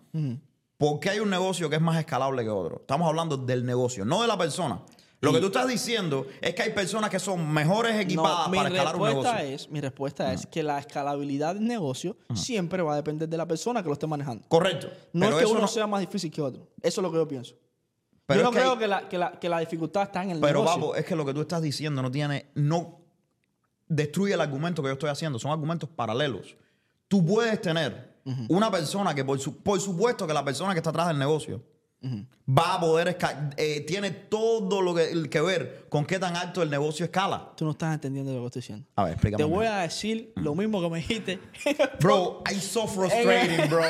[0.76, 2.80] ¿por qué hay un negocio que es más escalable que otro?
[2.80, 4.82] Estamos hablando del negocio, no de la persona.
[5.22, 8.68] Lo que tú estás diciendo es que hay personas que son mejores equipadas No, para
[8.68, 9.54] escalar un respuesta negocio.
[9.56, 13.46] es, mi respuesta es que la escalabilidad del negocio siempre va a depender de la
[13.46, 14.44] persona que lo esté manejando.
[14.46, 14.88] Correcto.
[15.14, 16.68] No pero es que uno no- sea más difícil que otro.
[16.82, 17.54] Eso es lo que yo pienso.
[18.26, 20.30] Pero yo no que creo hay- que, la, que, la, que la dificultad está en
[20.32, 20.80] el Pero negocio.
[20.80, 23.00] papo, es que lo que tú estás diciendo no tiene, no
[23.88, 25.38] destruye el argumento que yo estoy haciendo.
[25.38, 26.56] Son argumentos paralelos.
[27.08, 28.16] Tú puedes tener
[28.48, 31.62] una persona que, por, su- por supuesto que la persona que está atrás del negocio
[32.48, 33.16] va a poder,
[33.56, 37.52] eh, tiene todo lo que, que ver con qué tan alto el negocio escala.
[37.56, 38.86] Tú no estás entendiendo lo que estoy diciendo.
[38.96, 39.42] A ver, explícame.
[39.44, 41.40] Te voy a decir lo mismo que me dijiste.
[42.00, 43.82] Bro, it's so frustrating, bro.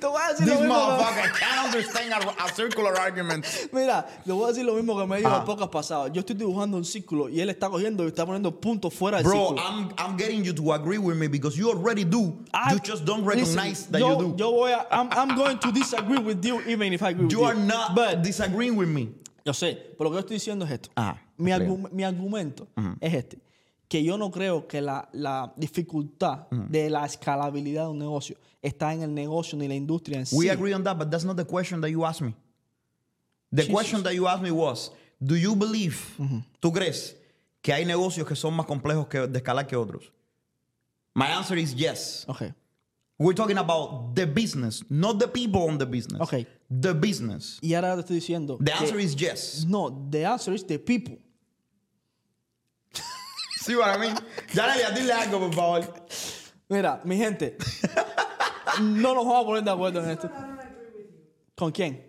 [0.00, 3.44] Te voy a decir This lo mismo motherfucker can't understand a, a circular argument.
[3.72, 6.12] Mira, te voy a decir lo mismo que me dijo en pocas pasadas.
[6.12, 9.26] Yo estoy dibujando un círculo y él está cogiendo y está poniendo puntos fuera del
[9.26, 9.62] Bro, círculo.
[9.62, 12.38] I'm, I'm getting you to agree with me because you already do.
[12.52, 14.34] I- you just don't Listen, recognize that yo, you do.
[14.38, 17.32] Yo voy a, I'm, I'm going to disagree with you even if I agree with
[17.32, 17.44] you you.
[17.44, 19.10] are not But, disagreeing with me.
[19.44, 20.90] yo sé, pero lo que yo estoy diciendo es esto.
[20.94, 22.66] Ajá, mi, argu- mi argumento
[23.00, 23.38] es este.
[23.88, 28.92] Que yo no creo que la, la dificultad de la escalabilidad de un negocio está
[28.92, 30.36] en el negocio ni la industria en sí.
[30.36, 32.34] We agree on that, but that's not the question that you asked me.
[33.50, 33.72] The Jesus.
[33.72, 34.90] question that you asked me was,
[35.24, 35.96] do you believe,
[36.60, 37.16] tú crees
[37.62, 40.12] que hay negocios que son más complejos que, de escalar que otros?
[41.14, 42.26] My answer is yes.
[42.28, 42.52] Ok.
[43.18, 46.20] We're talking about the business, not the people on the business.
[46.20, 46.46] Okay.
[46.70, 47.58] The business.
[47.60, 48.58] Y ahora te estoy diciendo.
[48.60, 49.64] The answer is yes.
[49.66, 51.18] No, the answer is the people.
[53.68, 54.06] Sí, para mí.
[54.54, 55.94] Yanelia, dile algo, por favor.
[56.70, 57.56] Mira, mi gente,
[58.80, 60.30] no nos vamos a poner de acuerdo en esto.
[61.54, 62.06] ¿Con quién?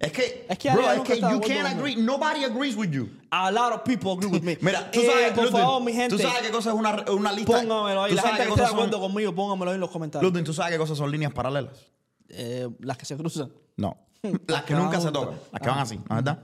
[0.00, 1.96] Es que, Es que bro, es que you acuerdo can't agree.
[1.96, 3.08] Nobody agrees with you.
[3.30, 4.56] A lot of people agree with me.
[4.62, 7.04] Mira, tú Eh, sabes, por Ludwig, favor, mi gente, tú sabes qué cosa es una,
[7.10, 7.52] una lista.
[7.52, 8.10] póngamelo ahí.
[8.10, 9.90] Tú La sabes gente que esté de cosas son- acuerdo conmigo, póngamelo ahí en los
[9.90, 10.28] comentarios.
[10.32, 11.86] Ludwig, ¿tú sabes qué cosas son líneas paralelas?
[12.30, 13.52] Eh, las que se cruzan.
[13.76, 13.96] No.
[14.48, 15.38] Las que van nunca se tocan.
[15.52, 16.42] Las que van así, ¿no es verdad?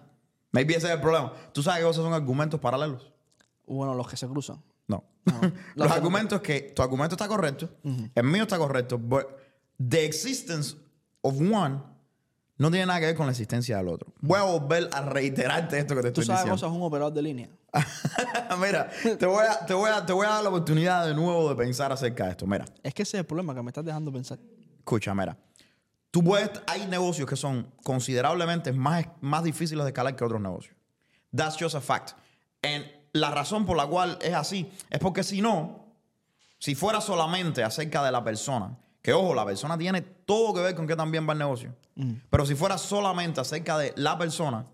[0.53, 1.33] Maybe ese es el problema.
[1.53, 3.13] ¿Tú sabes qué cosas son argumentos paralelos?
[3.67, 4.63] Bueno, los que se cruzan.
[4.87, 5.03] No.
[5.77, 7.71] Los argumentos es que tu argumento está correcto,
[8.15, 9.25] el mío está correcto, but
[9.79, 10.77] the existence
[11.23, 11.81] of one
[12.59, 14.13] no tiene nada que ver con la existencia del otro.
[14.21, 16.67] Voy a volver a reiterarte esto que te Tú estoy sabes diciendo.
[16.67, 17.49] cosas un operador de línea.
[18.61, 21.49] Mira, te voy, a, te, voy a, te voy a dar la oportunidad de nuevo
[21.49, 22.47] de pensar acerca de esto.
[22.47, 24.39] Mira, Es que ese es el problema que me estás dejando pensar.
[24.79, 25.37] escucha, mira.
[26.11, 30.77] Tú puedes, hay negocios que son considerablemente más, más difíciles de escalar que otros negocios.
[31.35, 32.13] That's just a fact.
[32.63, 35.87] And la razón por la cual es así es porque si no,
[36.59, 40.75] si fuera solamente acerca de la persona, que ojo, la persona tiene todo que ver
[40.75, 41.75] con qué también va el negocio,
[42.29, 44.67] pero si fuera solamente acerca de la persona,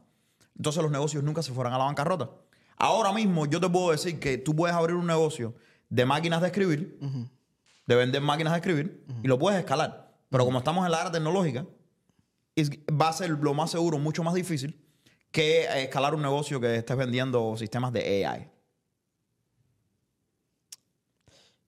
[0.56, 2.30] entonces los negocios nunca se fueran a la bancarrota.
[2.76, 5.54] Ahora mismo yo te puedo decir que tú puedes abrir un negocio
[5.90, 6.98] de máquinas de escribir,
[7.86, 10.14] de vender máquinas de escribir, y lo puedes escalar.
[10.30, 11.66] Pero como estamos en la era tecnológica,
[12.58, 14.80] va a ser lo más seguro, mucho más difícil
[15.30, 18.48] que eh, escalar un negocio que estés vendiendo sistemas de AI.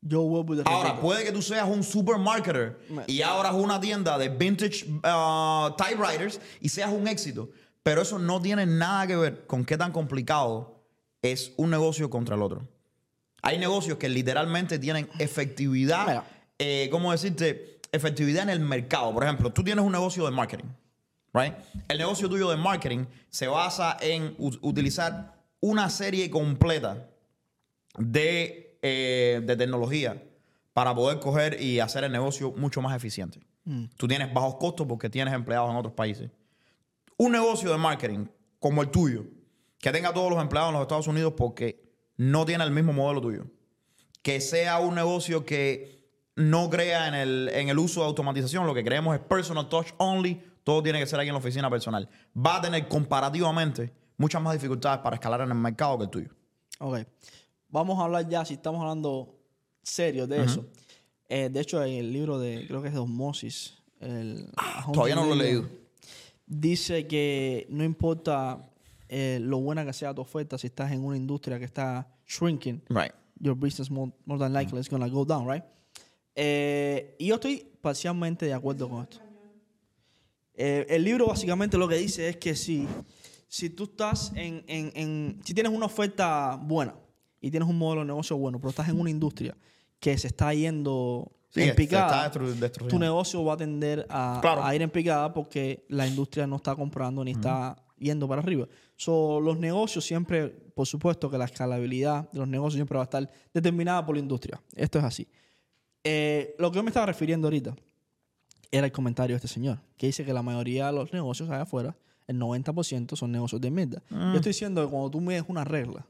[0.05, 4.85] Yo vuelvo Ahora, puede que tú seas un supermarketer y abras una tienda de vintage
[4.87, 7.51] uh, typewriters y seas un éxito.
[7.85, 10.83] Pero eso no tiene nada que ver con qué tan complicado
[11.22, 12.68] es un negocio contra el otro.
[13.42, 16.25] Hay negocios que literalmente tienen efectividad,
[16.59, 17.81] eh, ¿cómo decirte?
[17.92, 19.12] Efectividad en el mercado.
[19.12, 20.68] Por ejemplo, tú tienes un negocio de marketing,
[21.33, 21.55] right?
[21.88, 27.09] El negocio tuyo de marketing se basa en utilizar una serie completa
[27.99, 30.23] de, eh, de tecnología
[30.73, 33.40] para poder coger y hacer el negocio mucho más eficiente.
[33.97, 36.31] Tú tienes bajos costos porque tienes empleados en otros países.
[37.16, 38.27] Un negocio de marketing
[38.59, 39.25] como el tuyo,
[39.79, 43.21] que tenga todos los empleados en los Estados Unidos porque no tiene el mismo modelo
[43.21, 43.47] tuyo.
[44.23, 48.75] Que sea un negocio que no crea en el, en el uso de automatización, lo
[48.75, 52.09] que creemos es personal touch only, todo tiene que ser aquí en la oficina personal.
[52.37, 56.29] Va a tener comparativamente muchas más dificultades para escalar en el mercado que el tuyo.
[56.79, 56.98] Ok.
[57.68, 59.35] Vamos a hablar ya, si estamos hablando
[59.83, 60.64] serio de eso.
[61.29, 63.75] Eh, de hecho, en el libro de, creo que es de Osmosis.
[64.01, 65.68] El, Ah, Todavía no lo he leído.
[66.46, 68.68] Dice que no importa
[69.09, 72.83] eh, lo buena que sea tu oferta, si estás en una industria que está shrinking,
[72.88, 73.12] Right.
[73.40, 75.64] your business more, more than likely is going to go down, right?
[76.35, 79.18] Eh, y yo estoy parcialmente de acuerdo con esto.
[80.55, 82.87] Eh, el libro básicamente lo que dice es que si,
[83.49, 86.95] si tú estás en, en- en- Si tienes una oferta buena
[87.41, 89.57] y tienes un modelo de negocio bueno, pero estás en una industria
[89.99, 94.65] que se está yendo Sí, en picada, está tu negocio va a tender a, Claro.
[94.65, 98.67] a ir en picada porque la industria no está comprando ni está yendo para arriba.
[98.97, 103.05] So, los negocios siempre, por supuesto que la escalabilidad de los negocios siempre va a
[103.05, 104.61] estar determinada por la industria.
[104.75, 105.29] Esto es así.
[106.05, 107.77] Eh, lo que yo me estaba refiriendo ahorita
[108.73, 111.63] era el comentario de este señor, que dice que la mayoría de los negocios allá
[111.63, 114.03] afuera, el 90% son negocios de mierda.
[114.11, 116.07] Yo estoy diciendo que cuando tú mides una regla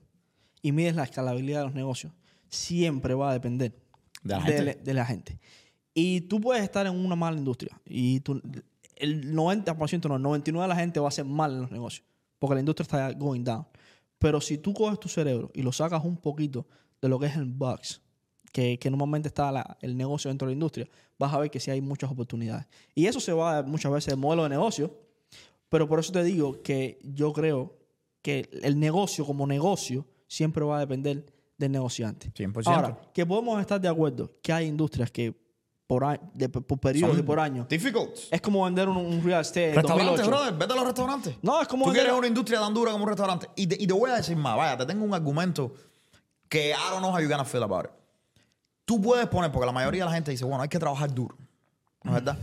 [0.62, 2.12] y mides la escalabilidad de los negocios,
[2.48, 3.72] siempre va a depender
[4.22, 4.64] De la de, gente.
[4.64, 5.38] la- de la gente.
[5.94, 8.40] Y tú puedes estar en una mala industria y tú,
[8.96, 12.06] el 90%, no, el 99% de la gente va a hacer mal en los negocios
[12.38, 13.66] porque la industria está going down.
[14.18, 16.66] Pero si tú coges tu cerebro y lo sacas un poquito
[17.00, 18.00] de lo que es el box,
[18.52, 20.88] que, que normalmente está la- el negocio dentro de la industria,
[21.18, 22.66] vas a ver que sí hay muchas oportunidades.
[22.94, 24.94] Y eso se va muchas veces del modelo de negocio,
[25.68, 27.74] pero por eso te digo que yo creo
[28.20, 31.24] que el negocio como negocio siempre va a depender
[31.58, 32.30] del negociante.
[32.32, 32.66] 100%.
[32.66, 35.34] Ahora, que podemos estar de acuerdo que hay industrias que
[35.86, 38.16] por, de- por periodos Son y por años Difficult.
[38.30, 40.28] es como vender un, un real estate Restaurantes, 2008.
[40.30, 40.54] brother.
[40.58, 41.36] Vete a los restaurantes.
[41.42, 43.48] No, es como Tú vender- quieres una industria tan dura como un restaurante.
[43.56, 44.56] Y te, y te voy a decir más.
[44.56, 45.74] Vaya, te tengo un argumento
[46.48, 47.90] que I don't know how you're gonna feel about it.
[48.84, 51.36] Tú puedes poner, porque la mayoría de la gente dice, bueno, hay que trabajar duro.
[52.02, 52.38] ¿No es verdad?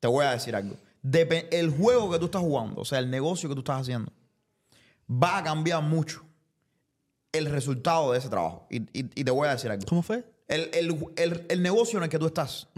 [0.00, 0.76] Te voy a decir algo.
[1.02, 4.12] Depe- el juego que tú estás jugando, o sea, el negocio que tú estás haciendo,
[5.10, 6.22] va a cambiar mucho
[7.32, 8.66] el resultado de ese trabajo.
[8.70, 9.84] Y, y- y te voy a decir algo.
[9.88, 10.24] ¿Cómo fue?
[10.48, 12.68] El, el- el- el negocio en el que tú estás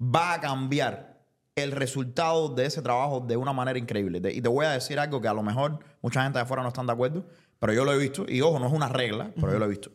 [0.00, 1.20] va a cambiar
[1.54, 4.20] el resultado de ese trabajo de una manera increíble.
[4.20, 6.62] De- y te voy a decir algo que a lo mejor mucha gente de afuera
[6.62, 7.24] no están de acuerdo,
[7.60, 8.24] pero yo lo he visto.
[8.28, 9.90] Y ojo, no es una regla, pero yo lo he visto.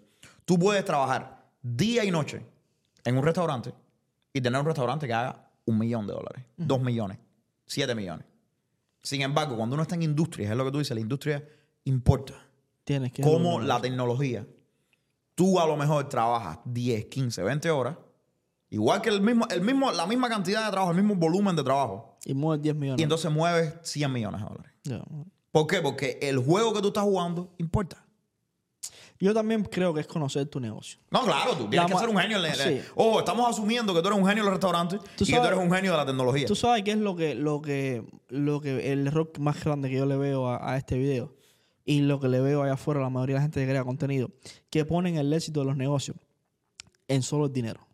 [0.46, 2.46] Tú puedes trabajar día y noche
[3.04, 3.74] en un restaurante
[4.34, 7.18] y tener un restaurante que haga un millón de dólares, dos millones,
[7.66, 8.26] siete millones.
[9.02, 11.48] Sin embargo, cuando uno está en industria, es lo que tú dices, la industria
[11.86, 12.34] importa
[12.84, 14.46] Tienes que cómo la tecnología
[15.38, 17.96] tú a lo mejor trabajas 10, 15, 20 horas,
[18.72, 21.64] igual que el mismo, el mismo, la misma cantidad de trabajo, el mismo volumen de
[21.64, 23.00] trabajo, Y mueve 10 millones.
[23.00, 24.72] y entonces mueves 100 millones de dólares.
[25.52, 25.80] ¿Por qué?
[25.80, 28.04] Porque el juego que tú estás jugando importa.
[29.20, 31.00] Yo también creo que es conocer tu negocio.
[31.10, 32.38] No, claro, tú tienes La que ser un genio.
[32.38, 32.82] en la- Sí.
[32.96, 35.58] Ojo, estamos asumiendo que tú eres un genio en los restaurantes y que tú eres
[35.60, 36.46] un genio de la tecnología.
[36.46, 39.96] Tú sabes qué es lo que, lo que, lo que, el error más grande que
[39.96, 41.34] yo le veo a, a este video
[41.84, 43.84] y lo que le veo allá afuera a la mayoría de la gente que crea
[43.84, 44.30] contenido,
[44.70, 46.18] que ponen el éxito de los negocios
[47.08, 47.88] en solo el dinero.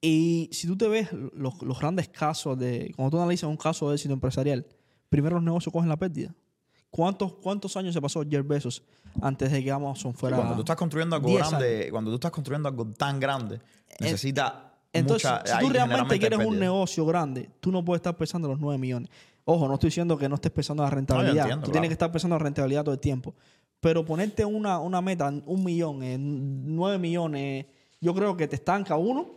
[0.00, 3.88] Y si tú te ves los, los grandes casos de, cuando tú analizas un caso
[3.88, 4.66] de éxito empresarial,
[5.08, 6.34] primero los negocios cogen la pérdida.
[6.94, 8.80] ¿Cuántos, cuántos años se pasó Jeff Bezos
[9.20, 10.36] antes de que Amazon fuera?
[10.36, 13.60] cuando tú estás construyendo algo 10 grande, cuando tú estás construyendo algo tan grande,
[13.98, 18.46] necesita Entonces, mucha, si tú realmente quieres un negocio grande, tú no puedes estar pensando
[18.46, 19.10] en los 9 millones.
[19.44, 21.36] Ojo, no estoy diciendo que no estés pensando en la rentabilidad.
[21.36, 21.72] entiendo, tú claro.
[21.72, 23.34] tienes que estar pensando en la rentabilidad todo el tiempo.
[23.80, 27.66] Pero ponerte una, una meta, un millón, en 9 millones,
[28.00, 29.32] yo creo que te estanca uno,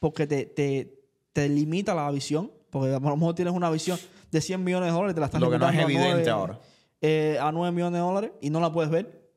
[0.00, 0.98] porque te, te,
[1.34, 2.50] te limita la visión.
[2.70, 3.98] Porque a lo mejor tienes una visión
[4.30, 6.30] de 100 millones de dólares y te la estás Lo que no es evidente 9,
[6.30, 6.60] ahora.
[7.02, 9.28] Eh, a 9 millones de dólares y no la puedes ver.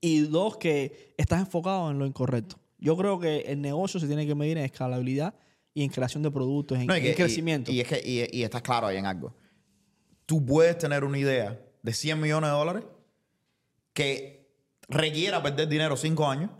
[0.00, 2.56] Y dos, que estás enfocado en lo incorrecto.
[2.78, 5.34] Yo creo que el negocio se tiene que medir en escalabilidad
[5.74, 7.70] y en creación de productos, en, No, y en que- y- crecimiento.
[7.70, 9.34] Y, es que, y, y estás claro ahí en algo.
[10.26, 12.84] Tú puedes tener una idea de 100 millones de dólares
[13.92, 14.50] que
[14.88, 16.50] requiera perder dinero 5 años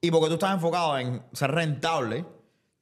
[0.00, 2.24] y porque tú estás enfocado en ser rentable,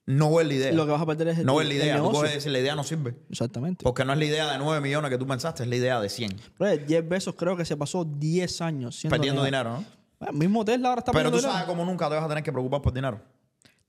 [0.07, 0.73] no ves la idea.
[0.73, 1.99] lo que vas a perder es el, no ves la idea.
[1.99, 3.17] Tú decir la idea no sirve.
[3.29, 3.83] Exactamente.
[3.83, 6.09] Porque no es la idea de 9 millones que tú pensaste, es la idea de
[6.09, 6.37] 100.
[6.57, 9.85] Pero Jeff Bezos creo que se pasó 10 años Perdiendo dinero, ¿no?
[10.19, 11.67] Bueno, mismo Tesla ahora está Pero tú sabes dinero.
[11.67, 13.21] cómo nunca te vas a tener que preocupar por dinero.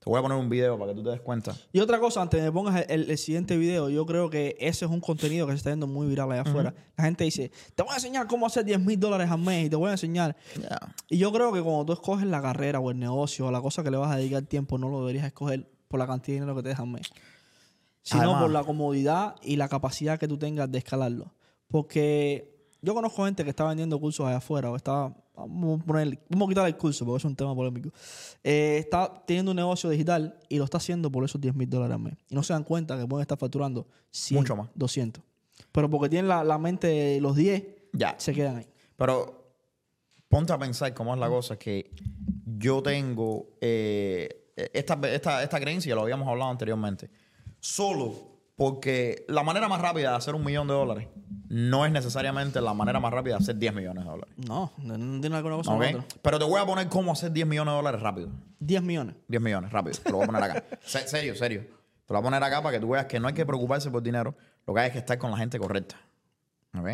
[0.00, 1.54] Te voy a poner un video para que tú te des cuenta.
[1.72, 4.84] Y otra cosa, antes de que pongas el, el siguiente video, yo creo que ese
[4.84, 6.74] es un contenido que se está viendo muy viral allá afuera.
[6.96, 9.70] La gente dice, te voy a enseñar cómo hacer 10 mil dólares al mes y
[9.70, 10.36] te voy a enseñar.
[10.60, 10.78] Ya.
[11.08, 13.82] Y yo creo que cuando tú escoges la carrera o el negocio o la cosa
[13.82, 16.56] que le vas a dedicar tiempo, no lo deberías escoger por la cantidad de dinero
[16.56, 17.10] que te dejan mes.
[18.02, 21.34] Sino Además- por la comodidad y la capacidad que tú tengas de escalarlo.
[21.68, 26.18] Porque yo conozco gente que está vendiendo cursos allá afuera o está, vamos a, poner,
[26.30, 27.90] vamos a quitar el curso porque es un tema polémico.
[28.44, 31.94] Eh, está teniendo un negocio digital y lo está haciendo por esos 10 mil dólares
[31.96, 32.14] al mes.
[32.28, 34.68] Y no se dan cuenta que pueden estar facturando 100, Mucho más.
[34.74, 35.22] 200.
[35.72, 38.14] Pero porque tienen la, la mente de los 10, Ya.
[38.18, 38.68] se quedan ahí.
[38.96, 39.52] Pero
[40.28, 41.90] ponte a pensar cómo es la cosa que
[42.46, 47.10] yo tengo eh, esta, esta, esta creencia, lo habíamos hablado anteriormente,
[47.60, 51.06] solo porque la manera más rápida de hacer un millón de dólares
[51.48, 54.34] no es necesariamente la manera más rápida de hacer 10 millones de dólares.
[54.48, 55.78] No, no, tiene alguna cosa ¿ok?
[55.78, 56.18] con otra.
[56.22, 58.30] Pero te voy a poner cómo hacer 10 millones de dólares rápido.
[58.58, 59.14] 10 millones.
[59.28, 59.96] 10 millones, rápido.
[60.02, 60.64] Te lo voy a poner acá.
[60.84, 61.60] Se- serio, serio.
[61.60, 63.90] Te lo voy a poner acá para que tú veas que no hay que preocuparse
[63.92, 64.34] por dinero.
[64.66, 65.94] Lo que hay es que estar con la gente correcta.
[66.76, 66.84] ¿Ok?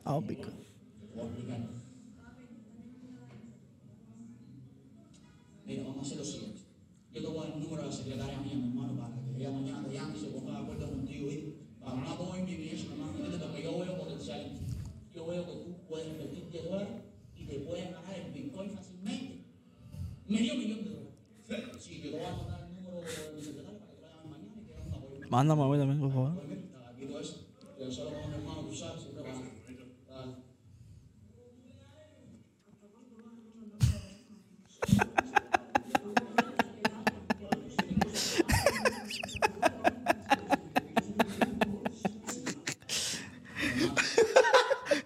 [0.05, 0.53] Voy a explicar.
[5.65, 6.63] Mira, vamos a hacer lo siguiente.
[7.13, 9.37] Yo te voy a dar un número a la secretaria mía, mi hermano, para que
[9.37, 11.29] ella mañana te llame y se ponga de acuerdo contigo.
[11.29, 11.55] ¿viste?
[11.81, 13.13] Para no mi mi hermano.
[13.39, 14.53] Porque yo veo potencial.
[15.15, 16.89] Yo veo que tú puedes invertir 10 dólares
[17.37, 19.45] y te puedes ganar en Bitcoin fácilmente.
[20.27, 21.13] Medio millón de dólares.
[21.79, 24.55] Sí, yo te voy a mandar el número de mi secretaria para que te mañana
[24.57, 25.31] y que un apoyo.
[25.31, 26.33] Mándame a mí también, por favor.
[26.91, 27.47] Aquí todo eso.
[27.79, 28.11] Yo solo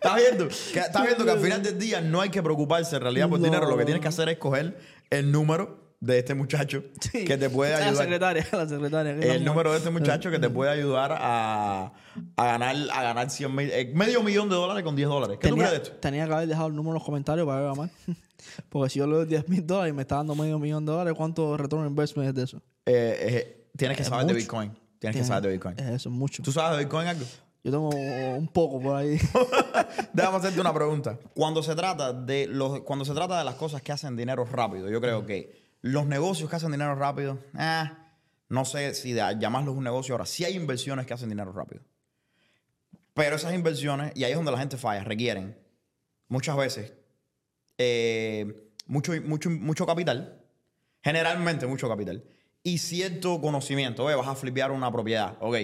[0.06, 0.48] ¿Estás viendo?
[0.48, 3.38] Que, ¿Estás viendo que al final del día no hay que preocuparse en realidad por
[3.40, 3.44] No.
[3.44, 3.68] dinero?
[3.68, 4.76] Lo que tienes que hacer es coger
[5.10, 7.24] el número de este muchacho Sí.
[7.24, 8.04] que te puede A La ayudar.
[8.04, 9.12] secretaria, a la secretaria.
[9.16, 11.92] es El número de este muchacho que te puede ayudar a,
[12.36, 15.38] a ganar, a ganar 100 mil, eh, medio millón de dólares con 10 dólares.
[15.40, 16.00] ¿Qué tú Tenía, crees de esto?
[16.00, 17.90] tenía que haber dejado el número en los comentarios para ver más.
[18.68, 20.92] Porque si yo le doy 10 mil dólares y me está dando medio millón de
[20.92, 22.58] dólares, ¿cuánto retorno investment es de eso?
[22.84, 24.34] Eh, eh, tienes que Es saber de.
[24.34, 24.76] Bitcoin.
[24.98, 25.78] Tienes que saber de Bitcoin.
[25.78, 26.42] Es eso, mucho.
[26.42, 27.24] ¿Tú sabes de Bitcoin algo?
[27.66, 29.18] Yo tengo un poco por ahí.
[30.12, 31.18] Déjame hacerte una pregunta.
[31.34, 34.88] Cuando se trata de los, cuando se trata de las cosas que hacen dinero rápido,
[34.88, 37.90] yo creo que los negocios que hacen dinero rápido, eh,
[38.50, 40.26] no sé si de llamarlos un negocio ahora.
[40.26, 41.82] Sí hay inversiones que hacen dinero rápido.
[43.14, 45.58] Pero esas inversiones, y ahí es donde la gente falla, requieren
[46.28, 46.92] muchas veces
[47.78, 50.40] eh, mucho, mucho, mucho capital,
[51.02, 52.22] generalmente mucho capital,
[52.62, 54.04] y cierto conocimiento.
[54.04, 55.36] Oye, vas a flipear una propiedad.
[55.40, 55.56] Ok,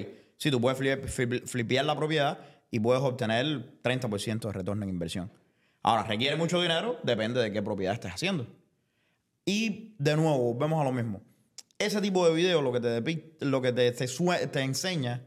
[0.43, 2.39] sí, tú puedes flip- flip- flipear la propiedad
[2.71, 5.31] y puedes obtener 30% de retorno en inversión.
[5.83, 8.47] Ahora, requiere mucho dinero, depende de qué propiedad estés haciendo.
[9.45, 11.21] Y de nuevo, volvemos a lo mismo.
[11.79, 15.23] Ese tipo de video lo que te, lo que te, te enseña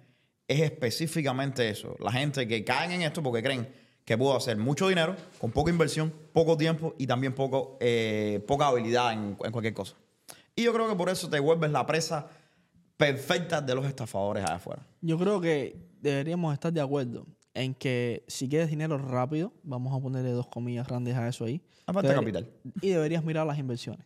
[0.47, 1.95] es específicamente eso.
[1.99, 3.67] La gente que caen en esto porque creen
[4.05, 8.67] que puedo hacer mucho dinero con poca inversión, poco tiempo y también poco, eh, poca
[8.67, 9.95] habilidad en, en cualquier cosa.
[10.55, 12.29] Y yo creo que por eso te vuelves la presa
[12.97, 14.85] perfecta de los estafadores allá afuera.
[15.01, 20.01] Yo creo que deberíamos estar de acuerdo en que si quieres dinero rápido, vamos a
[20.01, 21.61] ponerle dos comillas grandes a eso ahí.
[21.85, 22.49] Aparte Deberí- capital.
[22.81, 24.05] Y deberías mirar las inversiones.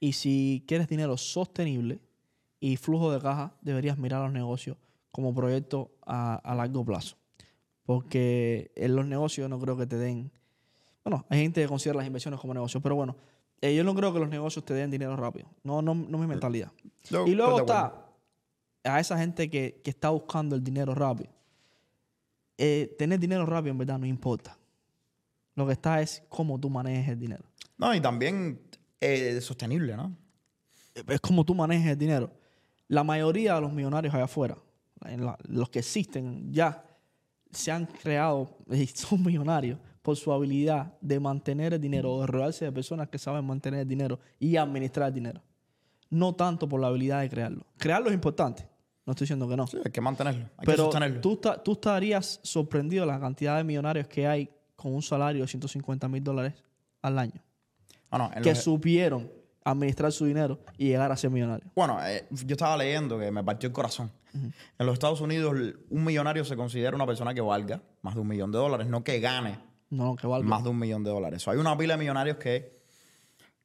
[0.00, 2.00] Y si quieres dinero sostenible
[2.60, 4.76] y flujo de caja, deberías mirar los negocios
[5.10, 7.16] como proyecto a, a largo plazo.
[7.84, 10.30] Porque en los negocios no creo que te den...
[11.04, 13.16] Bueno, hay gente que considera las inversiones como negocios, pero bueno,
[13.60, 15.48] eh, yo no creo que los negocios te den dinero rápido.
[15.64, 16.70] No, no, no es mi mentalidad.
[17.26, 18.06] Y luego está
[18.84, 21.30] a esa gente que, que está buscando el dinero rápido.
[22.58, 24.56] Eh, tener dinero rápido en verdad no importa.
[25.54, 27.44] Lo que está es cómo tú manejes el dinero.
[27.76, 28.60] No, y también
[29.00, 30.16] eh, sostenible, ¿no?
[31.08, 32.30] Es como tú manejes el dinero.
[32.88, 34.56] La mayoría de los millonarios allá afuera,
[35.00, 36.84] la- los que existen ya,
[37.50, 42.64] se han creado y son millonarios por su habilidad de mantener el dinero, de rodearse
[42.64, 45.42] de personas que saben mantener el dinero y administrar el dinero.
[46.10, 47.64] No tanto por la habilidad de crearlo.
[47.78, 48.66] Crearlo es importante.
[49.04, 49.66] No estoy diciendo que no.
[49.66, 51.20] Sí, hay que mantenerlo, hay que Pero sostenerlo.
[51.20, 55.48] tú, tú estarías sorprendido de la cantidad de millonarios que hay con un salario de
[55.48, 56.54] 150 mil dólares
[57.02, 57.42] al año.
[58.10, 59.30] Ah, no, Que los- supieron
[59.64, 61.70] administrar su dinero y llegar a ser millonarios.
[61.74, 64.10] Bueno, eh, yo estaba leyendo que me partió el corazón.
[64.34, 65.54] En los Estados Unidos,
[65.90, 69.04] un millonario se considera una persona que valga más de un millón de dólares, no
[69.04, 69.58] que gane
[69.90, 70.48] No, no, que valga.
[70.48, 71.42] más de un millón de dólares.
[71.42, 72.80] So, hay una pila de millonarios que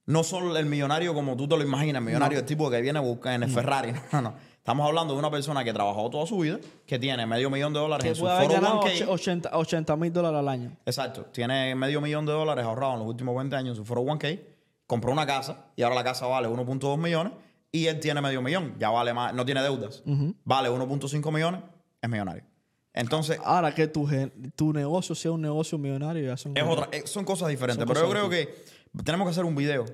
[0.08, 3.00] no son el millonario como tú te lo imaginas, el millonario el tipo que viene
[3.00, 3.92] a buscar en el Ferrari.
[4.12, 4.36] No, no, no.
[4.68, 7.80] Estamos hablando de una persona que trabajó toda su vida, que tiene medio millón de
[7.80, 9.50] dólares en su 401k.
[9.54, 10.76] 80 mil dólares al año.
[10.86, 11.24] Exacto.
[11.32, 14.42] Tiene medio millón de dólares ahorrado en los últimos 20 años en su 401k.
[14.86, 17.32] Compró una casa y ahora la casa vale 1.2 millones
[17.72, 18.76] y él tiene medio millón.
[18.78, 20.04] Ya vale más, no tiene deudas.
[20.44, 21.62] Vale 1.5 millones,
[22.02, 22.44] es millonario.
[22.92, 24.06] Entonces, Ahora que tu,
[24.54, 27.86] tu negocio sea un negocio millonario, ya son es otra, eh, son cosas diferentes.
[27.86, 28.66] Son pero yo creo que
[29.06, 29.86] tenemos que hacer un video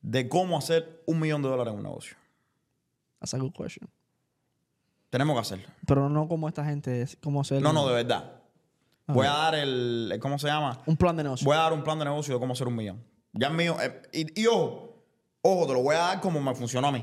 [0.00, 2.16] de cómo hacer un millón de dólares en un negocio.
[3.18, 3.88] That's a good question.
[5.16, 5.64] Tenemos que hacerlo.
[5.86, 8.32] Pero no como esta gente, es como hacer No, no, de verdad.
[9.06, 10.78] Voy a dar el, el- ¿cómo se llama?
[10.84, 11.44] un plan de negocio.
[11.46, 13.02] Voy a dar un plan de negocio de cómo hacer un millón.
[13.32, 13.76] Ya es mío.
[13.80, 15.02] eh, y, y ojo,
[15.40, 17.02] ojo, te lo voy a dar como me funcionó a mí.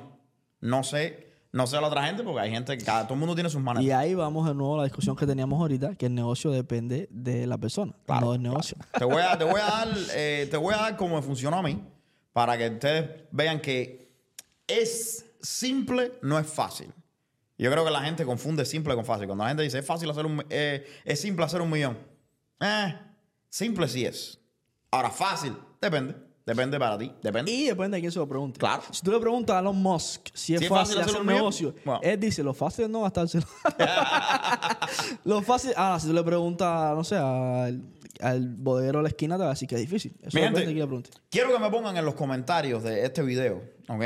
[0.61, 3.19] No sé, no sé a la otra gente porque hay gente que cada, todo el
[3.21, 3.83] mundo tiene sus maneras.
[3.85, 7.07] Y ahí vamos de nuevo a la discusión que teníamos ahorita, que el negocio depende
[7.09, 8.77] de la persona, Claro, no del negocio.
[8.97, 11.57] Te voy a, te voy a dar, eh, te voy a dar como me funcionó
[11.57, 11.81] a mí
[12.31, 14.11] para que ustedes vean que
[14.67, 16.91] es simple, no es fácil.
[17.57, 19.27] Yo creo que la gente confunde simple con fácil.
[19.27, 21.97] Cuando la gente dice es fácil hacer un, eh, es simple hacer un millón.
[22.59, 22.95] Eh,
[23.49, 24.39] simple sí es.
[24.91, 26.15] Ahora fácil, depende.
[26.45, 27.49] Depende para ti, depende.
[27.51, 28.59] Y depende de quién se lo pregunte.
[28.59, 28.83] Claro.
[28.91, 32.01] Si tú le preguntas a Elon Musk si es, fácil, hacer un negocio, bueno.
[32.03, 33.45] él dice, lo fácil es no gastárselo.
[35.23, 35.71] lo fácil...
[35.77, 37.81] Ah, si tú le preguntas, no sé, al,
[38.19, 40.11] al bodeguero de la esquina, te va a decir que es difícil.
[40.21, 41.09] Eso Mi depende gente, de quién le pregunte.
[41.29, 44.03] Quiero que me pongan en los comentarios de este video, ¿ok?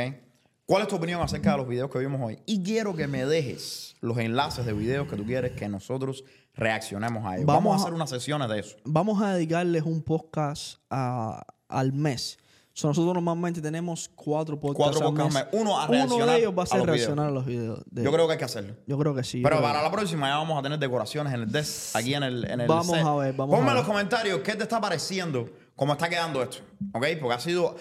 [0.68, 2.40] ¿Cuál es tu opinión acerca de los videos que vimos hoy?
[2.46, 7.26] Y quiero que me dejes los enlaces de videos que tú quieres que nosotros reaccionemos
[7.26, 7.46] a ellos.
[7.46, 8.76] Vamos, Vamos a hacer unas sesiones de eso.
[8.84, 12.38] Vamos a dedicarles un podcast a- al mes.
[12.74, 15.44] So, nosotros normalmente tenemos cuatro podcasts Cuatro al podcasts mes.
[15.44, 15.62] al mes.
[15.62, 16.96] Uno a Uno reaccionar de ellos va a a ser videos.
[16.98, 17.84] reaccionar a los videos.
[17.90, 18.76] de- Yo creo que hay que hacerlo.
[18.86, 19.42] Yo creo que sí.
[19.42, 22.24] Pero para que- la próxima ya vamos a tener decoraciones en el desk, aquí en
[22.24, 23.06] el, en el Vamos set.
[23.06, 23.86] a ver, vamos Ponme a en ver.
[23.86, 26.58] los comentarios qué te está pareciendo, cómo está quedando esto,
[26.94, 27.06] ¿ok?
[27.22, 27.78] Porque ha sido...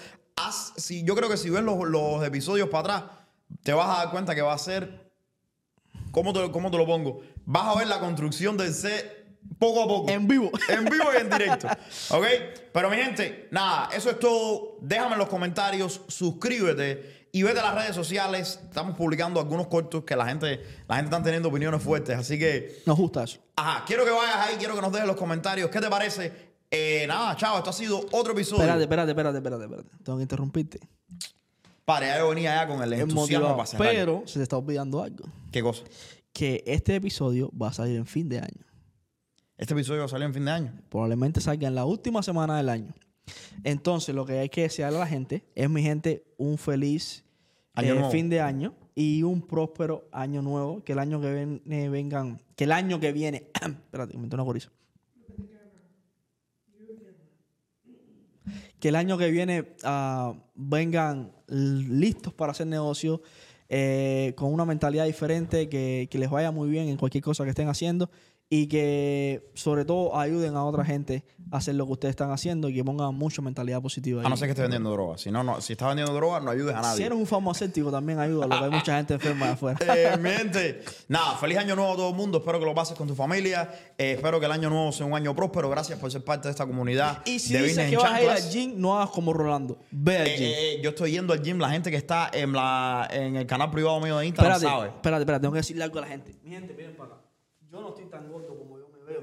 [0.77, 3.13] si, yo creo que si ves los, los episodios para atrás,
[3.63, 5.07] te vas a dar cuenta que va a ser...
[6.11, 7.21] ¿Cómo te, cómo te lo pongo?
[7.45, 9.27] Vas a ver la construcción del set
[9.59, 10.11] poco a poco.
[10.11, 10.51] En vivo.
[10.69, 11.69] En vivo y en directo.
[12.11, 12.25] ¿Ok?
[12.73, 14.79] Pero mi gente, nada, eso es todo.
[14.81, 18.61] Déjame en los comentarios, suscríbete y vete a las redes sociales.
[18.65, 22.17] Estamos publicando algunos cortos que la gente, la gente está teniendo opiniones fuertes.
[22.17, 23.39] Así que, Nos gusta eso.
[23.57, 25.71] ajá, quiero que vayas ahí, quiero que nos dejes en los comentarios.
[25.71, 26.46] ¿Qué te parece?
[26.77, 28.63] Eh, nada, chao, esto ha sido otro episodio.
[28.63, 29.89] Espérate, espérate, espérate, espérate, espérate.
[30.05, 30.81] Tengo que interrumpirte.
[31.85, 33.89] Padre, ya yo venía ya con el Es entusiasmo motivado, para cerrar.
[33.89, 35.25] pero se te está olvidando algo.
[35.53, 35.85] ¿Qué cosa?
[36.33, 38.67] Que este episodio va a salir en fin de año.
[39.57, 40.73] Este episodio va a salir en fin de año.
[40.91, 42.93] Probablemente salga en la última semana del año.
[43.65, 47.25] Entonces, lo que hay que desearle a la gente es, mi gente, un feliz
[47.75, 48.11] Año eh, nuevo.
[48.11, 50.83] fin de año y un próspero año nuevo.
[50.85, 54.45] Que el año que viene vengan, que el año que viene, espérate, me meto una
[54.45, 54.71] coriza.
[58.87, 63.21] Que el año que viene ah, vengan listos para hacer negocio,
[63.69, 67.51] eh, con una mentalidad diferente, que, que les vaya muy bien en cualquier cosa que
[67.51, 68.09] estén haciendo
[68.49, 72.69] y que sobre todo ayuden a otra gente a hacer lo que ustedes están haciendo
[72.69, 74.21] y que pongan mucha mentalidad positiva.
[74.23, 74.31] A ahí.
[74.31, 75.19] no ser que esté vendiendo droga.
[75.19, 77.07] Si no, no, si estás vendiendo droga, no ayudes a Si nadie.
[77.07, 79.79] eres un farmacéutico también ayuda, porque hay mucha gente enferma de afuera.
[79.97, 82.39] Eh, mi gente, nada, feliz año nuevo a todo el mundo.
[82.39, 83.69] Espero que lo pases con tu familia.
[83.99, 85.69] Eh, espero que el año nuevo sea un año próspero.
[85.71, 87.23] Gracias por ser parte de esta comunidad.
[87.27, 89.79] Y si de dices que vas a ir al gym, no hagas como Rolando.
[89.91, 90.47] Ve al Eh, gym.
[90.49, 91.59] eh, yo estoy yendo al gym.
[91.59, 94.89] La gente que está en, la, en el canal privado mío de Instagram espérate, sabe.
[94.97, 96.35] espérate, espérate, tengo que decirle algo a la gente.
[96.45, 97.16] Mi gente, miren para acá.
[97.77, 99.21] Yo no estoy tan gordo como yo me veo.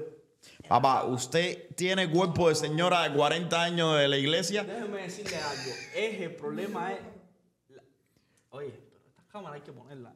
[0.68, 4.62] Papá, usted tiene cuerpo de señora de 40 años de la iglesia.
[4.62, 5.72] Déjeme decirle algo.
[5.96, 7.00] Es el problema es.
[7.70, 7.82] la-
[8.50, 10.14] Oye, pero esta cámara hay que ponerla.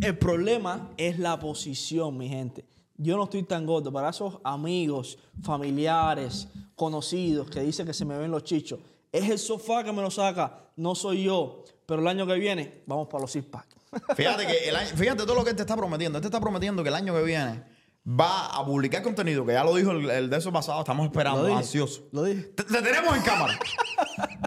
[0.00, 2.64] El problema es la posición, mi gente.
[2.96, 3.92] Yo no estoy tan gordo.
[3.92, 8.80] Para esos amigos, familiares, conocidos que dicen que se me ven los chichos,
[9.12, 10.70] es el sofá que me lo saca.
[10.76, 11.62] No soy yo.
[11.86, 13.68] Pero el año que viene, vamos para los six pack.
[14.16, 16.18] Fíjate que el año- fíjate todo lo que él te está prometiendo.
[16.18, 17.62] Él te está prometiendo que el año que viene
[18.08, 21.46] va a publicar contenido, que ya lo dijo el, el de eso pasado, estamos esperando,
[21.46, 22.02] Lo ansioso.
[22.12, 22.42] Lo dije.
[22.54, 23.58] Te, te tenemos en cámara.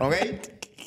[0.01, 0.13] ¿Ok?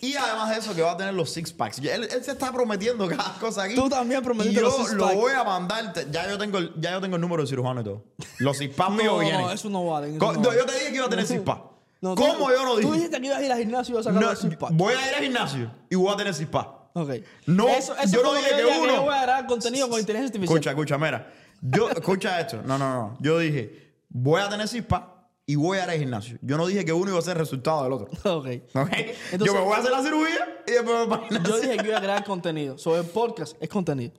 [0.00, 1.78] Y además de eso, que va a tener los six packs.
[1.80, 3.74] Él, él se está prometiendo cada cosa aquí.
[3.74, 5.16] Tú también prometiste Y yo los six lo packs.
[5.16, 5.92] voy a mandar.
[6.11, 8.04] Ya yo tengo el, ya yo tengo el número de cirujano y todo.
[8.38, 9.50] Los six packs No, míos no, vienen.
[9.50, 10.09] eso no vale.
[10.16, 10.59] eso no no, vale.
[10.61, 11.62] yo te dije que iba a tener six packs.
[12.00, 12.88] Tú- ¿Cómo yo no dije?
[12.88, 14.70] Tú dijiste que ibas a ir al gimnasio y ibas a sacar los six pack.
[14.72, 16.77] voy a ir al gimnasio y voy a tener six packs.
[17.03, 17.11] Ok.
[17.46, 20.28] No, eso, eso yo no dije que uno- yo voy a grabar contenido con inteligencia
[20.28, 20.57] artificial.
[20.57, 21.32] Escucha, escucha, mira.
[21.61, 22.62] Yo, escucha esto.
[22.62, 23.18] No, no, no.
[23.20, 26.38] Yo dije, voy a tener cispa y voy a ir al gimnasio.
[26.42, 28.09] Yo no dije que uno iba a ser el resultado del otro.
[28.36, 28.46] Ok.
[28.74, 28.90] ¿Ok?
[29.32, 31.76] Entonces- yo me voy a hacer la cirugía y después me voy el Yo dije
[31.78, 32.78] que iba a crear contenido.
[32.78, 34.12] Sobre el podcast es contenido.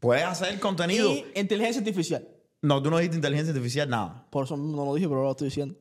[0.00, 1.10] Puedes hacer contenido.
[1.10, 2.26] Y inteligencia artificial.
[2.62, 4.26] No, tú no dijiste inteligencia artificial, nada.
[4.30, 5.74] Por eso no lo dije, pero ahora lo estoy diciendo.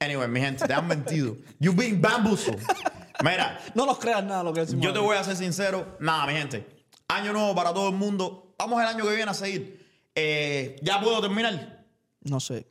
[0.00, 1.36] Anyway, mi gente, te han mentido.
[1.58, 2.58] You being bamboozled.
[3.22, 3.58] Mira.
[3.74, 4.84] no nos creas nada lo que decimos.
[4.84, 5.96] Yo te voy a ser sincero.
[6.00, 6.66] Nada, mi gente.
[7.08, 8.54] Año nuevo para todo el mundo.
[8.58, 9.86] Vamos el año que viene a seguir.
[10.14, 11.84] Eh, ¿Ya puedo terminar?
[12.22, 12.66] No sé.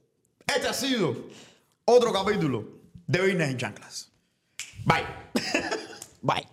[0.46, 1.16] Este ha sido
[1.86, 2.66] otro capítulo
[3.08, 4.12] de Business en Chanclas.
[4.86, 5.06] Bye.
[6.22, 6.48] Bye.